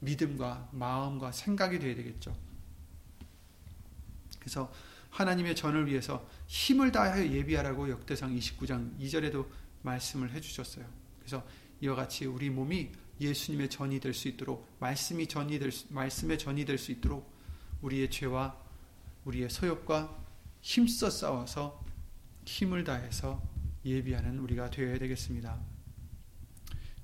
믿음과 0.00 0.70
마음과 0.72 1.30
생각이 1.30 1.78
되어야 1.78 1.94
되겠죠. 1.94 2.36
그래서 4.40 4.72
하나님의 5.10 5.54
전을 5.54 5.86
위해서 5.86 6.28
힘을 6.48 6.90
다하여 6.90 7.30
예비하라고 7.30 7.88
역대상 7.90 8.36
29장 8.36 8.98
2절에도 8.98 9.46
말씀을 9.82 10.32
해주셨어요. 10.32 10.84
그래서 11.20 11.46
이와 11.80 11.94
같이 11.94 12.26
우리 12.26 12.50
몸이 12.50 12.90
예수님의 13.20 13.70
전이 13.70 14.00
될 14.00 14.12
수 14.12 14.26
있도록 14.28 14.68
말씀이 14.80 15.28
전이 15.28 15.60
될 15.60 15.70
수, 15.70 15.86
말씀의 15.92 16.38
전이 16.38 16.64
될 16.64 16.76
수 16.76 16.90
있도록 16.90 17.35
우리의 17.82 18.10
죄와 18.10 18.56
우리의 19.24 19.50
소욕과 19.50 20.24
힘써 20.60 21.10
싸워서 21.10 21.84
힘을 22.44 22.84
다해서 22.84 23.42
예비하는 23.84 24.38
우리가 24.38 24.70
되어야 24.70 24.98
되겠습니다. 24.98 25.58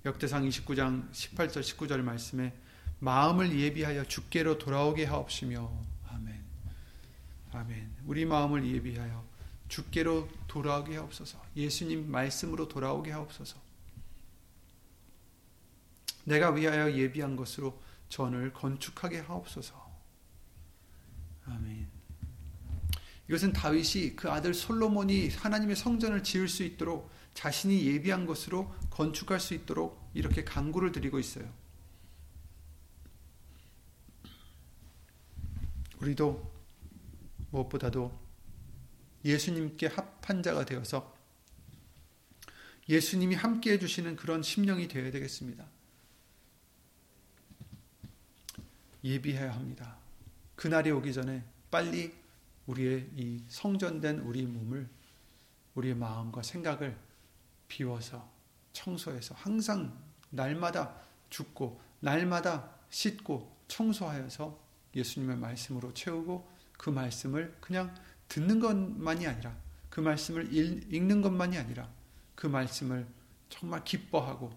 역대상 0.04 0.48
29장 0.48 1.10
18절 1.12 1.60
19절 1.60 2.02
말씀에 2.02 2.52
마음을 2.98 3.56
예비하여 3.58 4.04
주께로 4.04 4.58
돌아오게 4.58 5.04
하옵시며 5.04 5.70
아멘. 6.08 6.44
아멘. 7.52 7.96
우리 8.06 8.24
마음을 8.24 8.66
예비하여 8.66 9.24
주께로 9.68 10.28
돌아오게 10.48 10.96
하옵소서. 10.96 11.40
예수님 11.56 12.10
말씀으로 12.10 12.68
돌아오게 12.68 13.10
하옵소서. 13.10 13.60
내가 16.24 16.50
위하여 16.50 16.92
예비한 16.92 17.36
것으로 17.36 17.80
전을 18.08 18.52
건축하게 18.52 19.20
하옵소서. 19.20 19.81
아멘. 21.44 21.88
이것은 23.28 23.52
다윗이 23.52 24.16
그 24.16 24.30
아들 24.30 24.52
솔로몬이 24.52 25.28
하나님의 25.28 25.76
성전을 25.76 26.22
지을 26.22 26.48
수 26.48 26.62
있도록 26.62 27.10
자신이 27.34 27.86
예비한 27.86 28.26
것으로 28.26 28.74
건축할 28.90 29.40
수 29.40 29.54
있도록 29.54 30.10
이렇게 30.14 30.44
강구를 30.44 30.92
드리고 30.92 31.18
있어요. 31.18 31.50
우리도 36.00 36.52
무엇보다도 37.50 38.12
예수님께 39.24 39.86
합한 39.86 40.42
자가 40.42 40.64
되어서 40.64 41.16
예수님이 42.88 43.36
함께 43.36 43.72
해주시는 43.72 44.16
그런 44.16 44.42
심령이 44.42 44.88
되어야 44.88 45.12
되겠습니다. 45.12 45.64
예비해야 49.04 49.54
합니다. 49.54 50.01
그날이 50.62 50.92
오기 50.92 51.12
전에 51.12 51.42
빨리 51.72 52.14
우리의 52.66 53.10
이 53.16 53.42
성전된 53.48 54.20
우리 54.20 54.46
몸을 54.46 54.88
우리의 55.74 55.96
마음과 55.96 56.44
생각을 56.44 56.96
비워서 57.66 58.30
청소해서 58.72 59.34
항상 59.34 59.92
날마다 60.30 60.94
죽고 61.30 61.80
날마다 61.98 62.76
씻고 62.90 63.52
청소하여서 63.66 64.56
예수님의 64.94 65.36
말씀으로 65.38 65.92
채우고 65.94 66.48
그 66.78 66.90
말씀을 66.90 67.56
그냥 67.60 67.92
듣는 68.28 68.60
것만이 68.60 69.26
아니라 69.26 69.56
그 69.90 69.98
말씀을 69.98 70.54
읽는 70.54 71.22
것만이 71.22 71.58
아니라 71.58 71.90
그 72.36 72.46
말씀을 72.46 73.04
정말 73.48 73.82
기뻐하고 73.82 74.56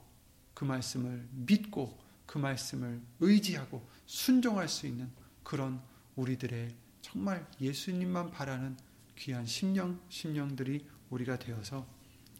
그 0.53 0.65
말씀을 0.65 1.27
믿고 1.31 1.97
그 2.27 2.37
말씀을 2.37 3.01
의지하고 3.21 3.83
순종할 4.05 4.69
수 4.69 4.85
있는 4.85 5.11
그런 5.43 5.81
우리들의 6.15 6.75
정말 7.01 7.47
예수님만 7.61 8.31
바라는 8.31 8.77
귀한 9.15 9.45
심령, 9.45 9.99
심령들이 10.09 10.85
우리가 11.09 11.39
되어서 11.39 11.87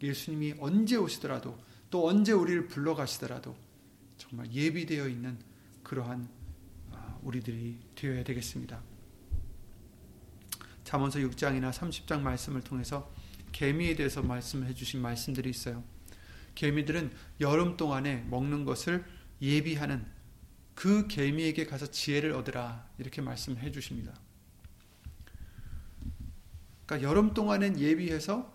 예수님이 0.02 0.54
언제 0.58 0.96
오시더라도 0.96 1.58
또 1.90 2.08
언제 2.08 2.32
우리를 2.32 2.68
불러가시더라도 2.68 3.56
정말 4.18 4.50
예비되어 4.52 5.08
있는 5.08 5.38
그러한 5.82 6.28
아, 6.92 7.18
우리들이 7.22 7.78
되어야 7.94 8.24
되겠습니다. 8.24 8.82
잠언서 10.84 11.18
6장이나 11.20 11.72
30장 11.72 12.20
말씀을 12.20 12.62
통해서 12.62 13.12
개미에 13.52 13.94
대해서 13.96 14.22
말씀해 14.22 14.74
주신 14.74 15.00
말씀들이 15.00 15.48
있어요. 15.50 15.82
개미들은 16.54 17.12
여름 17.40 17.76
동안에 17.76 18.26
먹는 18.28 18.64
것을 18.64 19.04
예비하는 19.40 20.04
그 20.76 21.08
개미에게 21.08 21.64
가서 21.64 21.90
지혜를 21.90 22.32
얻으라 22.32 22.86
이렇게 22.98 23.22
말씀해 23.22 23.72
주십니다. 23.72 24.14
그러니까 26.84 27.08
여름 27.08 27.32
동안엔 27.32 27.80
예비해서 27.80 28.54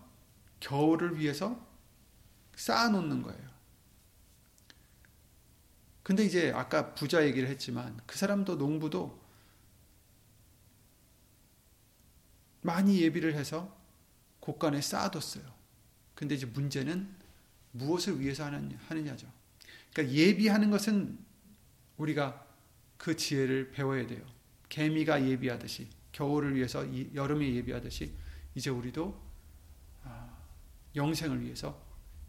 겨울을 0.59 1.17
위해서 1.17 1.67
쌓아 2.55 2.89
놓는 2.89 3.23
거예요. 3.23 3.49
근데 6.03 6.23
이제 6.23 6.51
아까 6.51 6.93
부자 6.93 7.25
얘기를 7.25 7.49
했지만 7.49 7.99
그 8.05 8.17
사람도 8.17 8.55
농부도 8.55 9.19
많이 12.61 13.01
예비를 13.01 13.33
해서 13.33 13.75
곳간에 14.39 14.79
쌓아뒀어요. 14.79 15.43
근데 16.13 16.35
이제 16.35 16.45
문제는 16.45 17.15
무엇을 17.71 18.19
위해서 18.19 18.45
하느냐죠. 18.45 19.27
그러니까 19.91 20.15
예비하는 20.15 20.69
것은 20.69 21.30
우리가 22.01 22.45
그 22.97 23.15
지혜를 23.15 23.71
배워야 23.71 24.05
돼요. 24.07 24.23
개미가 24.69 25.27
예비하듯이 25.27 25.87
겨울을 26.11 26.55
위해서 26.55 26.85
여름에 27.13 27.53
예비하듯이 27.55 28.13
이제 28.55 28.69
우리도 28.69 29.19
아, 30.03 30.37
영생을 30.95 31.41
위해서 31.41 31.81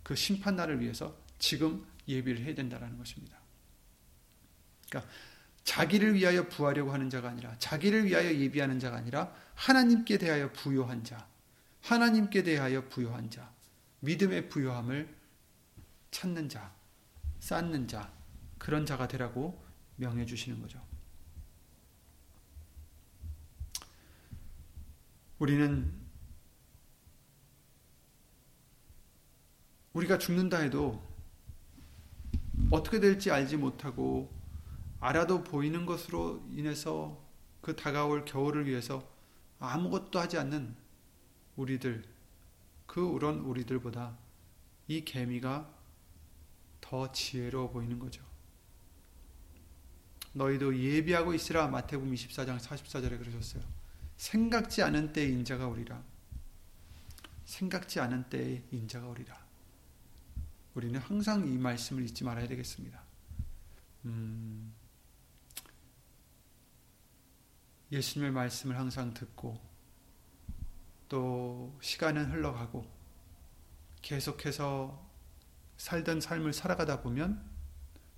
그 0.02 0.14
심판 0.14 0.56
날을 0.56 0.80
위해서 0.80 1.16
지금 1.38 1.86
예비를 2.06 2.44
해야 2.44 2.54
된다는 2.54 2.96
것입니다. 2.98 3.38
그러니까 4.88 5.10
자기를 5.64 6.14
위하여 6.14 6.48
부하려고 6.48 6.92
하는 6.92 7.08
자가 7.08 7.28
아니라 7.28 7.56
자기를 7.58 8.04
위하여 8.04 8.32
예비하는 8.34 8.78
자가 8.78 8.96
아니라 8.96 9.32
하나님께 9.54 10.18
대하여 10.18 10.52
부요한 10.52 11.04
자, 11.04 11.26
하나님께 11.82 12.42
대하여 12.42 12.88
부요한 12.88 13.30
자, 13.30 13.52
믿음의 14.00 14.48
부요함을 14.48 15.14
찾는 16.10 16.48
자, 16.48 16.72
쌓는 17.40 17.88
자, 17.88 18.12
그런 18.62 18.86
자가 18.86 19.08
되라고 19.08 19.60
명해 19.96 20.24
주시는 20.24 20.60
거죠. 20.62 20.80
우리는 25.40 25.92
우리가 29.94 30.16
죽는다 30.16 30.58
해도 30.58 31.04
어떻게 32.70 33.00
될지 33.00 33.32
알지 33.32 33.56
못하고 33.56 34.32
알아도 35.00 35.42
보이는 35.42 35.84
것으로 35.84 36.46
인해서 36.52 37.20
그 37.62 37.74
다가올 37.74 38.24
겨울을 38.24 38.66
위해서 38.66 39.04
아무것도 39.58 40.20
하지 40.20 40.38
않는 40.38 40.76
우리들, 41.56 42.04
그 42.86 43.00
우런 43.00 43.40
우리들보다 43.40 44.16
이 44.86 45.04
개미가 45.04 45.68
더 46.80 47.10
지혜로워 47.10 47.68
보이는 47.68 47.98
거죠. 47.98 48.31
너희도 50.32 50.78
예비하고 50.78 51.34
있으라 51.34 51.68
마태복음 51.68 52.12
24장 52.14 52.58
44절에 52.58 53.18
그러셨어요. 53.18 53.62
생각지 54.16 54.82
않은 54.82 55.12
때의 55.12 55.32
인자가 55.32 55.66
오리라. 55.66 56.02
생각지 57.44 58.00
않은 58.00 58.30
때의 58.30 58.62
인자가 58.70 59.08
오리라. 59.08 59.42
우리는 60.74 60.98
항상 61.00 61.46
이 61.46 61.58
말씀을 61.58 62.04
잊지 62.04 62.24
말아야 62.24 62.46
되겠습니다. 62.48 63.02
음, 64.06 64.72
예수님의 67.90 68.32
말씀을 68.32 68.78
항상 68.78 69.12
듣고 69.12 69.60
또 71.08 71.76
시간은 71.82 72.30
흘러가고 72.30 72.90
계속해서 74.00 75.10
살던 75.76 76.22
삶을 76.22 76.54
살아가다 76.54 77.02
보면 77.02 77.44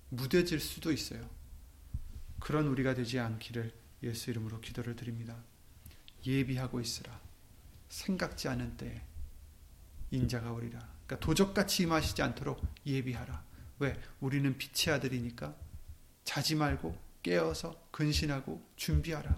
무뎌질 0.09 0.61
수도 0.61 0.93
있어요. 0.93 1.29
그런 2.39 2.67
우리가 2.67 2.93
되지 2.93 3.19
않기를 3.19 3.71
예수 4.03 4.29
이름으로 4.29 4.59
기도를 4.61 4.95
드립니다. 4.95 5.43
예비하고 6.25 6.79
있으라. 6.79 7.19
생각지 7.89 8.47
않은 8.47 8.77
때에 8.77 9.01
인자가 10.11 10.51
오리라. 10.51 10.79
그러니까 11.05 11.19
도적같이 11.25 11.83
임하시지 11.83 12.21
않도록 12.21 12.61
예비하라. 12.85 13.43
왜? 13.79 13.99
우리는 14.19 14.57
빛의 14.57 14.95
아들이니까 14.95 15.55
자지 16.23 16.55
말고 16.55 16.97
깨어서 17.23 17.87
근신하고 17.91 18.67
준비하라. 18.75 19.35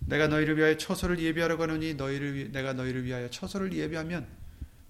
내가 0.00 0.28
너희를 0.28 0.56
위하여 0.56 0.76
처소를 0.76 1.18
예비하려고 1.18 1.64
하노니 1.64 1.94
너희를 1.94 2.52
내가 2.52 2.72
너희를 2.72 3.04
위하여 3.04 3.28
처소를 3.28 3.72
예비하면 3.72 4.26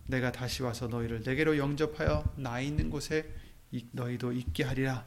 내가 0.07 0.31
다시 0.31 0.63
와서 0.63 0.89
너희를 0.89 1.23
내게로 1.25 1.57
영접하여 1.57 2.35
나 2.37 2.61
있는 2.61 2.91
곳에 2.91 3.35
너희도 3.93 4.33
있게 4.33 4.63
하리라 4.65 5.07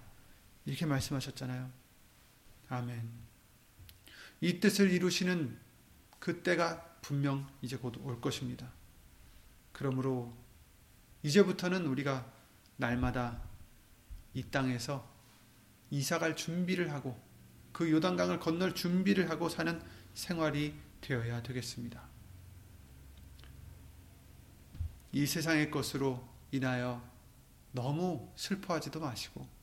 이렇게 0.69 0.86
말씀하셨잖아요. 0.86 1.67
아멘. 2.69 3.10
이 4.39 4.60
뜻을 4.60 4.91
이루시는 4.91 5.58
그때가 6.19 6.99
분명 7.01 7.49
이제 7.63 7.75
곧 7.75 7.97
올 7.97 8.21
것입니다. 8.21 8.71
그러므로 9.71 10.32
이제부터는 11.23 11.88
우리가 11.88 12.32
날마다 12.77 13.41
이 14.36 14.43
땅에서 14.43 15.12
이사갈 15.89 16.36
준비를 16.36 16.93
하고 16.93 17.19
그 17.71 17.89
요단강을 17.89 18.39
건널 18.39 18.75
준비를 18.75 19.27
하고 19.32 19.49
사는 19.49 19.82
생활이 20.13 20.75
되어야 21.01 21.41
되겠습니다. 21.41 22.08
이 25.13 25.25
세상의 25.25 25.71
것으로 25.71 26.29
인하여 26.51 27.03
너무 27.71 28.32
슬퍼하지도 28.36 28.99
마시고, 28.99 29.59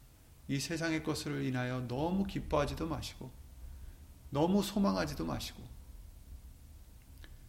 이 0.48 0.60
세상의 0.60 1.02
것을 1.02 1.44
인하여 1.44 1.86
너무 1.88 2.24
기뻐하지도 2.26 2.86
마시고, 2.86 3.30
너무 4.30 4.62
소망하지도 4.62 5.24
마시고, 5.24 5.62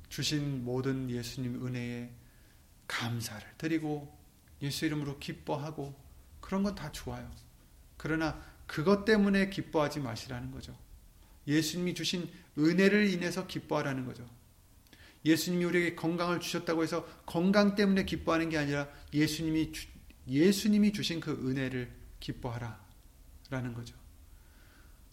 주신 0.10 0.64
모든 0.64 1.10
예수님 1.10 1.66
은혜에 1.66 2.10
감사를 2.88 3.46
드리고, 3.58 4.18
예수 4.62 4.86
이름으로 4.86 5.20
기뻐하고, 5.20 5.94
그런 6.40 6.64
건 6.64 6.76
다 6.76 6.92
좋아요. 6.92 7.30
그러나 7.98 8.42
그것 8.68 9.06
때문에 9.06 9.50
기뻐하지 9.50 10.00
마시라는 10.00 10.52
거죠. 10.52 10.78
예수님이 11.48 11.94
주신 11.94 12.30
은혜를 12.58 13.10
인해서 13.10 13.48
기뻐하라는 13.48 14.06
거죠. 14.06 14.28
예수님이 15.26 15.66
우리에게 15.66 15.96
건강을 15.96 16.40
주셨다고 16.40 16.84
해서 16.84 17.06
건강 17.26 17.76
때문에 17.76 18.06
기뻐하는 18.06 18.50
게 18.50 18.58
아니라 18.58 18.88
예수님이 19.14 19.72
주, 19.72 19.88
예수님이 20.28 20.94
주신 20.94 21.20
그 21.20 21.32
은혜를 21.32 21.92
기뻐하라 22.20 22.87
라는 23.50 23.74
거죠. 23.74 23.96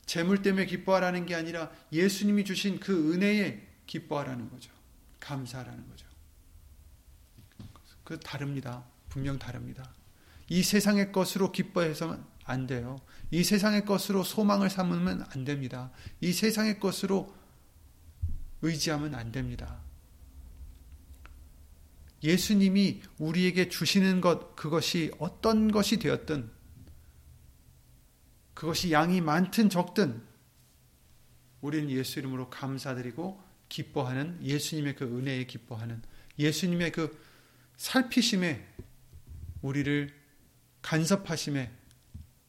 재물 0.07 0.43
때문에 0.43 0.67
기뻐하라는 0.67 1.27
게 1.27 1.35
아니라 1.35 1.71
예수님이 1.93 2.45
주신 2.45 2.79
그 2.79 3.13
은혜에 3.13 3.67
기뻐하라는 3.87 4.51
거죠. 4.51 4.71
감사하라는 5.21 5.89
거죠. 5.89 6.07
그 8.03 8.21
다릅니다. 8.21 8.85
분명 9.09 9.39
다릅니다. 9.39 9.91
이 10.49 10.63
세상의 10.63 11.13
것으로 11.13 11.53
기뻐해서는 11.53 12.23
안 12.45 12.67
돼요. 12.67 13.01
이 13.31 13.43
세상의 13.43 13.87
것으로 13.87 14.23
소망을 14.23 14.69
삼으면 14.69 15.25
안 15.31 15.45
됩니다. 15.45 15.91
이 16.21 16.33
세상의 16.33 16.79
것으로 16.79 17.35
의지하면 18.61 19.15
안 19.15 19.33
됩니다. 19.33 19.81
예수님이 22.23 23.03
우리에게 23.19 23.69
주시는 23.69 24.21
것, 24.21 24.57
그것이 24.57 25.11
어떤 25.19 25.71
것이 25.71 25.99
되었든, 25.99 26.51
그것이 28.55 28.93
양이 28.93 29.21
많든 29.21 29.69
적든, 29.69 30.23
우리는 31.61 31.91
예수 31.91 32.19
이름으로 32.19 32.51
감사드리고 32.51 33.43
기뻐하는 33.69 34.39
예수님의 34.43 34.97
그 34.97 35.05
은혜에 35.05 35.47
기뻐하는 35.47 36.03
예수님의 36.39 36.93
그 36.93 37.19
살피심에 37.77 38.67
우리를 39.63 40.15
간섭하심에 40.83 41.73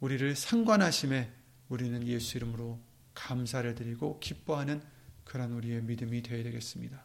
우리를 0.02 0.36
상관하심에 0.36 1.32
우리는 1.70 2.06
예수 2.08 2.38
이름으로 2.38 2.80
감사를 3.14 3.74
드리고 3.74 4.20
기뻐하는 4.20 4.84
그런 5.24 5.54
우리의 5.54 5.82
믿음이 5.84 6.22
되어야 6.22 6.44
되겠습니다. 6.44 7.04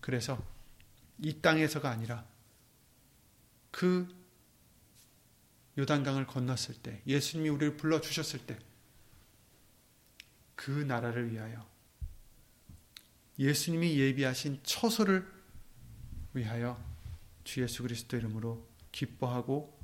그래서 0.00 0.42
이 1.18 1.40
땅에서가 1.42 1.90
아니라 1.90 2.24
그 3.70 4.08
요단강을 5.80 6.26
건넜을 6.26 6.76
때 6.82 7.02
예수님이 7.06 7.48
우리를 7.48 7.76
불러 7.76 8.00
주셨을 8.00 8.40
때 8.46 8.58
그 10.60 10.70
나라를 10.70 11.32
위하여 11.32 11.66
예수님이 13.38 13.98
예비하신 13.98 14.60
처소를 14.62 15.26
위하여 16.34 16.78
주 17.44 17.62
예수 17.62 17.82
그리스도 17.82 18.18
이름으로 18.18 18.68
기뻐하고 18.92 19.80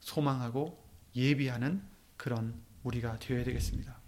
소망하고 0.00 0.86
예비하는 1.16 1.82
그런 2.18 2.62
우리가 2.82 3.18
되어야 3.20 3.42
되겠습니다. 3.42 3.98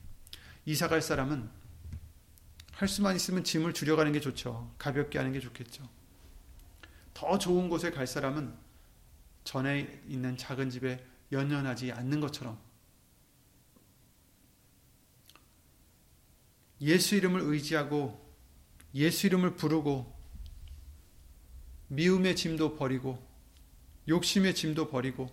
이사 0.67 0.89
갈 0.89 1.01
사람은 1.01 1.49
할 2.73 2.87
수만 2.87 3.17
있으면 3.17 3.43
짐을 3.43 3.73
줄여가는 3.73 4.13
게 4.13 4.21
좋죠. 4.21 4.75
가볍게 4.77 5.17
하는 5.17 5.33
게 5.33 5.41
좋겠죠. 5.41 5.89
더 7.15 7.39
좋은 7.39 7.71
곳에 7.71 7.91
갈 7.91 8.07
사람은 8.07 8.55
전에 9.53 10.03
있는 10.09 10.35
작은 10.39 10.71
집에 10.71 11.05
연연하지 11.31 11.93
않는 11.93 12.21
것처럼 12.21 12.59
예수 16.81 17.17
이름을 17.17 17.43
의지하고 17.43 18.19
예수 18.95 19.27
이름을 19.27 19.57
부르고 19.57 20.11
미움의 21.89 22.35
짐도 22.35 22.77
버리고 22.77 23.23
욕심의 24.09 24.55
짐도 24.55 24.89
버리고 24.89 25.31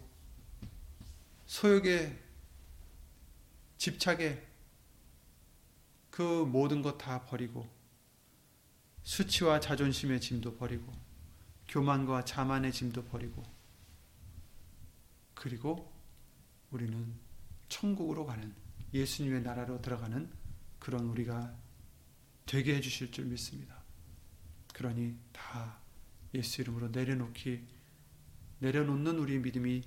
소욕에 1.45 2.21
집착에 3.77 4.45
그 6.09 6.21
모든 6.21 6.81
것 6.81 6.97
다 6.97 7.25
버리고 7.25 7.65
수치와 9.03 9.61
자존심의 9.61 10.19
짐도 10.19 10.57
버리고 10.57 10.93
교만과 11.69 12.25
자만의 12.25 12.73
짐도 12.73 13.05
버리고 13.05 13.58
그리고 15.39 15.89
우리는 16.69 17.13
천국으로 17.69 18.25
가는 18.25 18.53
예수님의 18.93 19.41
나라로 19.41 19.81
들어가는 19.81 20.29
그런 20.79 21.05
우리가 21.05 21.55
되게 22.45 22.75
해주실 22.75 23.13
줄 23.13 23.25
믿습니다. 23.27 23.81
그러니 24.73 25.17
다 25.31 25.79
예수 26.33 26.61
이름으로 26.61 26.89
내려놓기 26.89 27.65
내려놓는 28.59 29.17
우리의 29.17 29.39
믿음이 29.39 29.83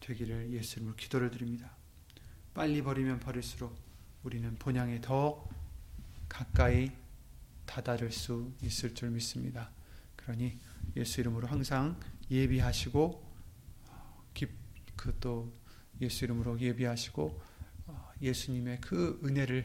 되기를 0.00 0.52
예수 0.52 0.76
이름으로 0.76 0.96
기도를 0.96 1.30
드립니다. 1.30 1.74
빨리 2.52 2.82
버리면 2.82 3.20
버릴수록 3.20 3.74
우리는 4.22 4.54
본향에 4.56 5.00
더 5.00 5.48
가까이 6.28 6.92
다다를 7.64 8.12
수 8.12 8.52
있을 8.62 8.94
줄 8.94 9.08
믿습니다. 9.12 9.70
그러니 10.16 10.60
예수 10.96 11.22
이름으로 11.22 11.46
항상 11.46 11.98
예비하시고 12.30 13.29
그 15.00 15.18
또 15.18 15.50
예수 16.02 16.24
이름으로 16.24 16.60
예비하시고 16.60 17.40
어, 17.86 18.12
예수님의 18.20 18.80
그 18.82 19.18
은혜를 19.24 19.64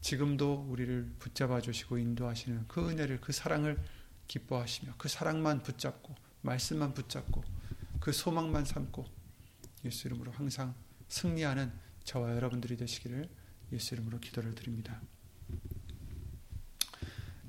지금도 0.00 0.66
우리를 0.68 1.14
붙잡아 1.18 1.60
주시고 1.60 1.98
인도하시는 1.98 2.68
그 2.68 2.88
은혜를 2.88 3.20
그 3.20 3.32
사랑을 3.32 3.82
기뻐하시며 4.28 4.94
그 4.96 5.08
사랑만 5.08 5.62
붙잡고 5.62 6.14
말씀만 6.42 6.94
붙잡고 6.94 7.42
그 8.00 8.12
소망만 8.12 8.64
삼고 8.64 9.04
예수 9.84 10.06
이름으로 10.08 10.30
항상 10.32 10.74
승리하는 11.08 11.72
저와 12.04 12.34
여러분들이 12.36 12.76
되시기를 12.76 13.28
예수 13.72 13.94
이름으로 13.94 14.20
기도를 14.20 14.54
드립니다. 14.54 15.00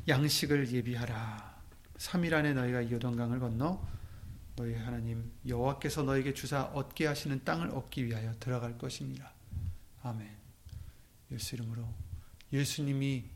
양식을 0.08 0.72
예비하라. 0.72 1.56
3일 1.98 2.34
안에 2.34 2.54
너희가 2.54 2.89
요단강을 2.89 3.39
건너 3.39 3.86
너희 4.56 4.74
하나님 4.74 5.34
여호와께서 5.46 6.04
너에게 6.04 6.34
주사 6.34 6.63
얻게 6.63 7.08
하시는 7.08 7.44
땅을 7.44 7.72
얻기 7.72 8.06
위하여 8.06 8.34
들어갈 8.39 8.78
것이니라. 8.78 9.34
아멘. 10.04 10.36
예수 11.32 11.56
이름으로 11.56 11.88
예수님이 12.54 13.30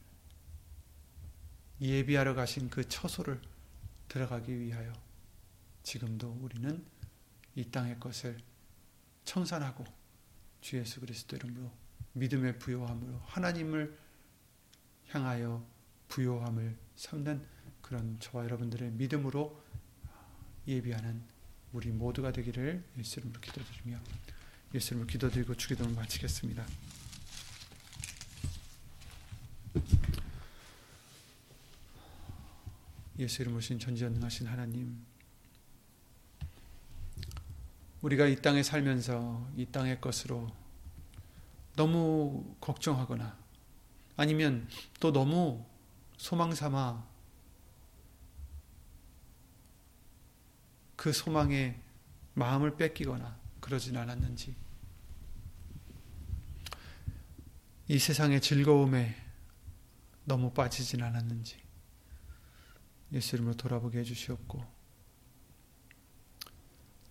예비하러 1.82 2.36
가신 2.36 2.70
그 2.70 2.88
처소를 2.88 3.42
들어가기 4.08 4.58
위하여 4.60 4.94
지금도 5.84 6.40
우리는 6.42 6.86
이 7.56 7.66
땅의 7.66 8.00
것을 8.00 8.38
청산하고 9.26 9.84
주 10.62 10.78
예수 10.78 11.00
그리스도 11.00 11.36
이름으로 11.36 11.72
믿음의 12.14 12.60
부요함으로 12.60 13.22
하나님을 13.26 13.98
향하여 15.08 15.66
부요함을 16.08 16.78
삼는 16.96 17.46
그런 17.82 18.20
저와 18.20 18.46
여러분들의 18.46 18.92
믿음으로 18.92 19.62
예비하는 20.68 21.24
우리 21.74 21.90
모두가 21.90 22.32
되기를 22.32 22.84
예수 22.98 23.20
이름으로 23.20 23.40
기도드리며 23.42 24.00
예수 24.74 24.94
이름으로 24.94 25.08
기도드리고 25.08 25.56
주기도를 25.56 25.94
마치겠습니다. 25.94 26.66
예수 33.20 33.42
이름으로 33.42 33.62
신 33.62 33.80
전지전능하신 33.80 34.48
하나님 34.48 35.06
우리가 38.02 38.28
이 38.28 38.42
땅에 38.42 38.64
살면서 38.64 39.50
이 39.58 39.66
땅의 39.66 40.00
것으로 40.00 40.50
너무 41.76 42.56
걱정하거나 42.62 43.38
아니면 44.16 44.68
또 45.00 45.12
너무 45.12 45.66
소망 46.18 46.54
삼아 46.54 47.09
그 51.00 51.14
소망에 51.14 51.80
마음을 52.34 52.76
뺏기거나 52.76 53.40
그러진 53.62 53.96
않았는지 53.96 54.54
이 57.88 57.98
세상의 57.98 58.42
즐거움에 58.42 59.16
너무 60.26 60.52
빠지진 60.52 61.02
않았는지 61.02 61.56
예수 63.14 63.38
이름으로 63.38 63.56
돌아보게 63.56 64.00
해주시옵고 64.00 64.62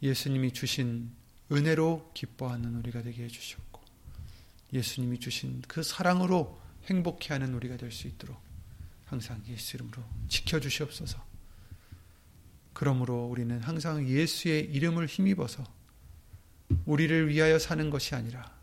예수님이 0.02 0.52
주신 0.52 1.10
은혜로 1.50 2.10
기뻐하는 2.12 2.74
우리가 2.76 3.00
되게 3.00 3.24
해주셨고 3.24 3.80
예수님이 4.74 5.18
주신 5.18 5.62
그 5.66 5.82
사랑으로 5.82 6.60
행복해하는 6.84 7.54
우리가 7.54 7.78
될 7.78 7.90
수 7.90 8.06
있도록 8.06 8.38
항상 9.06 9.42
예수 9.46 9.76
이름으로 9.76 10.04
지켜주시옵소서. 10.28 11.27
그러므로 12.78 13.26
우리는 13.26 13.60
항상 13.60 14.06
예수의 14.06 14.66
이름을 14.66 15.06
힘입어서 15.06 15.64
우리를 16.86 17.28
위하여 17.28 17.58
사는 17.58 17.90
것이 17.90 18.14
아니라 18.14 18.56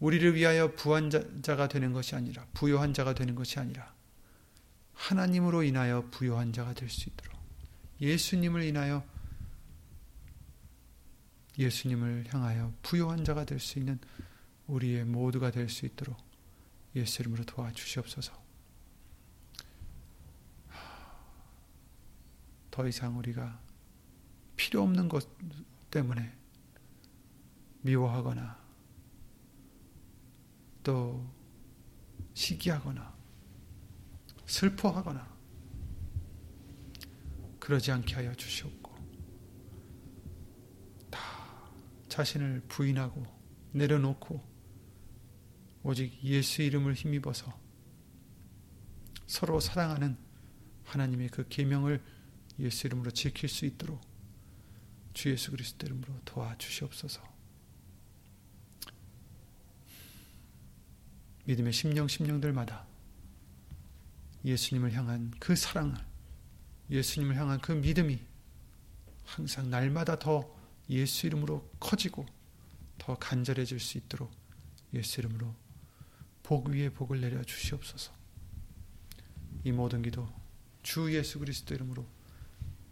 우리를 0.00 0.34
위하여 0.34 0.72
부한 0.74 1.10
자가 1.42 1.68
되는 1.68 1.92
것이 1.92 2.16
아니라 2.16 2.46
부요한 2.54 2.94
자가 2.94 3.12
되는 3.12 3.34
것이 3.34 3.58
아니라 3.58 3.94
하나님으로 4.94 5.64
인하여 5.64 6.08
부요한 6.10 6.54
자가 6.54 6.72
될 6.72 6.88
수 6.88 7.10
있도록 7.10 7.38
예수님을 8.00 8.62
인하여 8.62 9.04
예수님을 11.58 12.24
향하여 12.28 12.72
부요한 12.80 13.22
자가 13.22 13.44
될 13.44 13.60
수 13.60 13.78
있는 13.78 13.98
우리의 14.66 15.04
모두가 15.04 15.50
될 15.50 15.68
수 15.68 15.84
있도록 15.84 16.16
예수 16.96 17.20
이름으로 17.20 17.44
도와주시옵소서. 17.44 18.41
더 22.72 22.88
이상 22.88 23.18
우리가 23.18 23.60
필요 24.56 24.82
없는 24.82 25.08
것 25.08 25.28
때문에 25.90 26.34
미워하거나 27.82 28.58
또 30.82 31.30
시기하거나 32.32 33.14
슬퍼하거나 34.46 35.30
그러지 37.60 37.92
않게 37.92 38.14
하여 38.14 38.34
주시옵고 38.34 38.90
다 41.10 41.20
자신을 42.08 42.62
부인하고 42.68 43.22
내려놓고 43.72 44.42
오직 45.82 46.18
예수 46.24 46.62
이름을 46.62 46.94
힘입어서 46.94 47.52
서로 49.26 49.60
사랑하는 49.60 50.16
하나님의 50.84 51.28
그 51.28 51.46
계명을 51.48 52.02
예수 52.62 52.86
이름으로 52.86 53.10
지킬 53.10 53.48
수 53.48 53.66
있도록 53.66 54.00
주 55.12 55.30
예수 55.30 55.50
그리스도 55.50 55.86
이름으로 55.86 56.20
도와주시옵소서. 56.24 57.20
믿음의 61.44 61.72
심령 61.72 62.06
심령들마다 62.06 62.86
예수님을 64.44 64.92
향한 64.92 65.32
그 65.40 65.56
사랑을 65.56 65.96
예수님을 66.88 67.36
향한 67.36 67.60
그 67.60 67.72
믿음이 67.72 68.20
항상 69.24 69.68
날마다 69.68 70.18
더 70.18 70.56
예수 70.88 71.26
이름으로 71.26 71.68
커지고 71.80 72.26
더 72.98 73.16
간절해질 73.18 73.80
수 73.80 73.98
있도록 73.98 74.30
예수 74.94 75.20
이름으로 75.20 75.54
복 76.42 76.68
위에 76.68 76.90
복을 76.90 77.20
내려 77.20 77.42
주시옵소서. 77.42 78.12
이 79.64 79.72
모든 79.72 80.02
기도 80.02 80.28
주 80.82 81.12
예수 81.14 81.38
그리스도 81.38 81.74
이름으로 81.74 82.06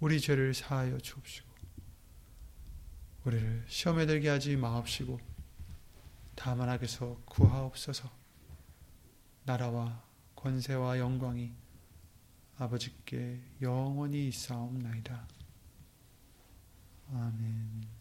우리 0.00 0.20
죄를 0.20 0.54
사하여 0.54 0.98
주옵시고 0.98 1.48
우리를 3.24 3.64
시험에 3.68 4.06
들게 4.06 4.28
하지 4.28 4.56
마옵시고 4.56 5.20
다만 6.34 6.68
악에서 6.70 7.20
구하옵소서 7.26 8.10
나라와 9.44 10.02
권세와 10.36 10.98
영광이 10.98 11.52
아버지께 12.56 13.40
영원히 13.60 14.28
있사옵나이다. 14.28 15.28
아멘. 17.12 17.99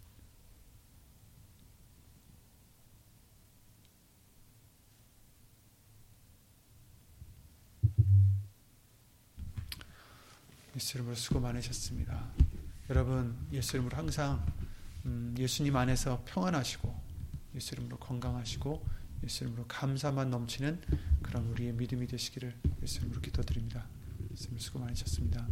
예수 10.79 10.95
이름으로 10.95 11.13
수고 11.13 11.41
많으셨습니다. 11.41 12.25
여러분 12.89 13.35
예수 13.51 13.75
이름으로 13.75 13.97
항상 13.97 14.45
음, 15.05 15.35
예수님 15.37 15.75
안에서 15.75 16.23
평안하시고 16.25 16.95
예수 17.55 17.75
이름으로 17.75 17.97
건강하시고 17.97 18.85
예수 19.25 19.43
이름으로 19.43 19.65
감사만 19.67 20.29
넘치는 20.29 20.79
그런 21.21 21.47
우리의 21.47 21.73
믿음이 21.73 22.07
되시기를 22.07 22.55
예수 22.81 22.99
이름으로 22.99 23.19
기도드립니다. 23.19 23.87
예수님 24.31 24.57
수고 24.59 24.79
많으셨습니다. 24.79 25.45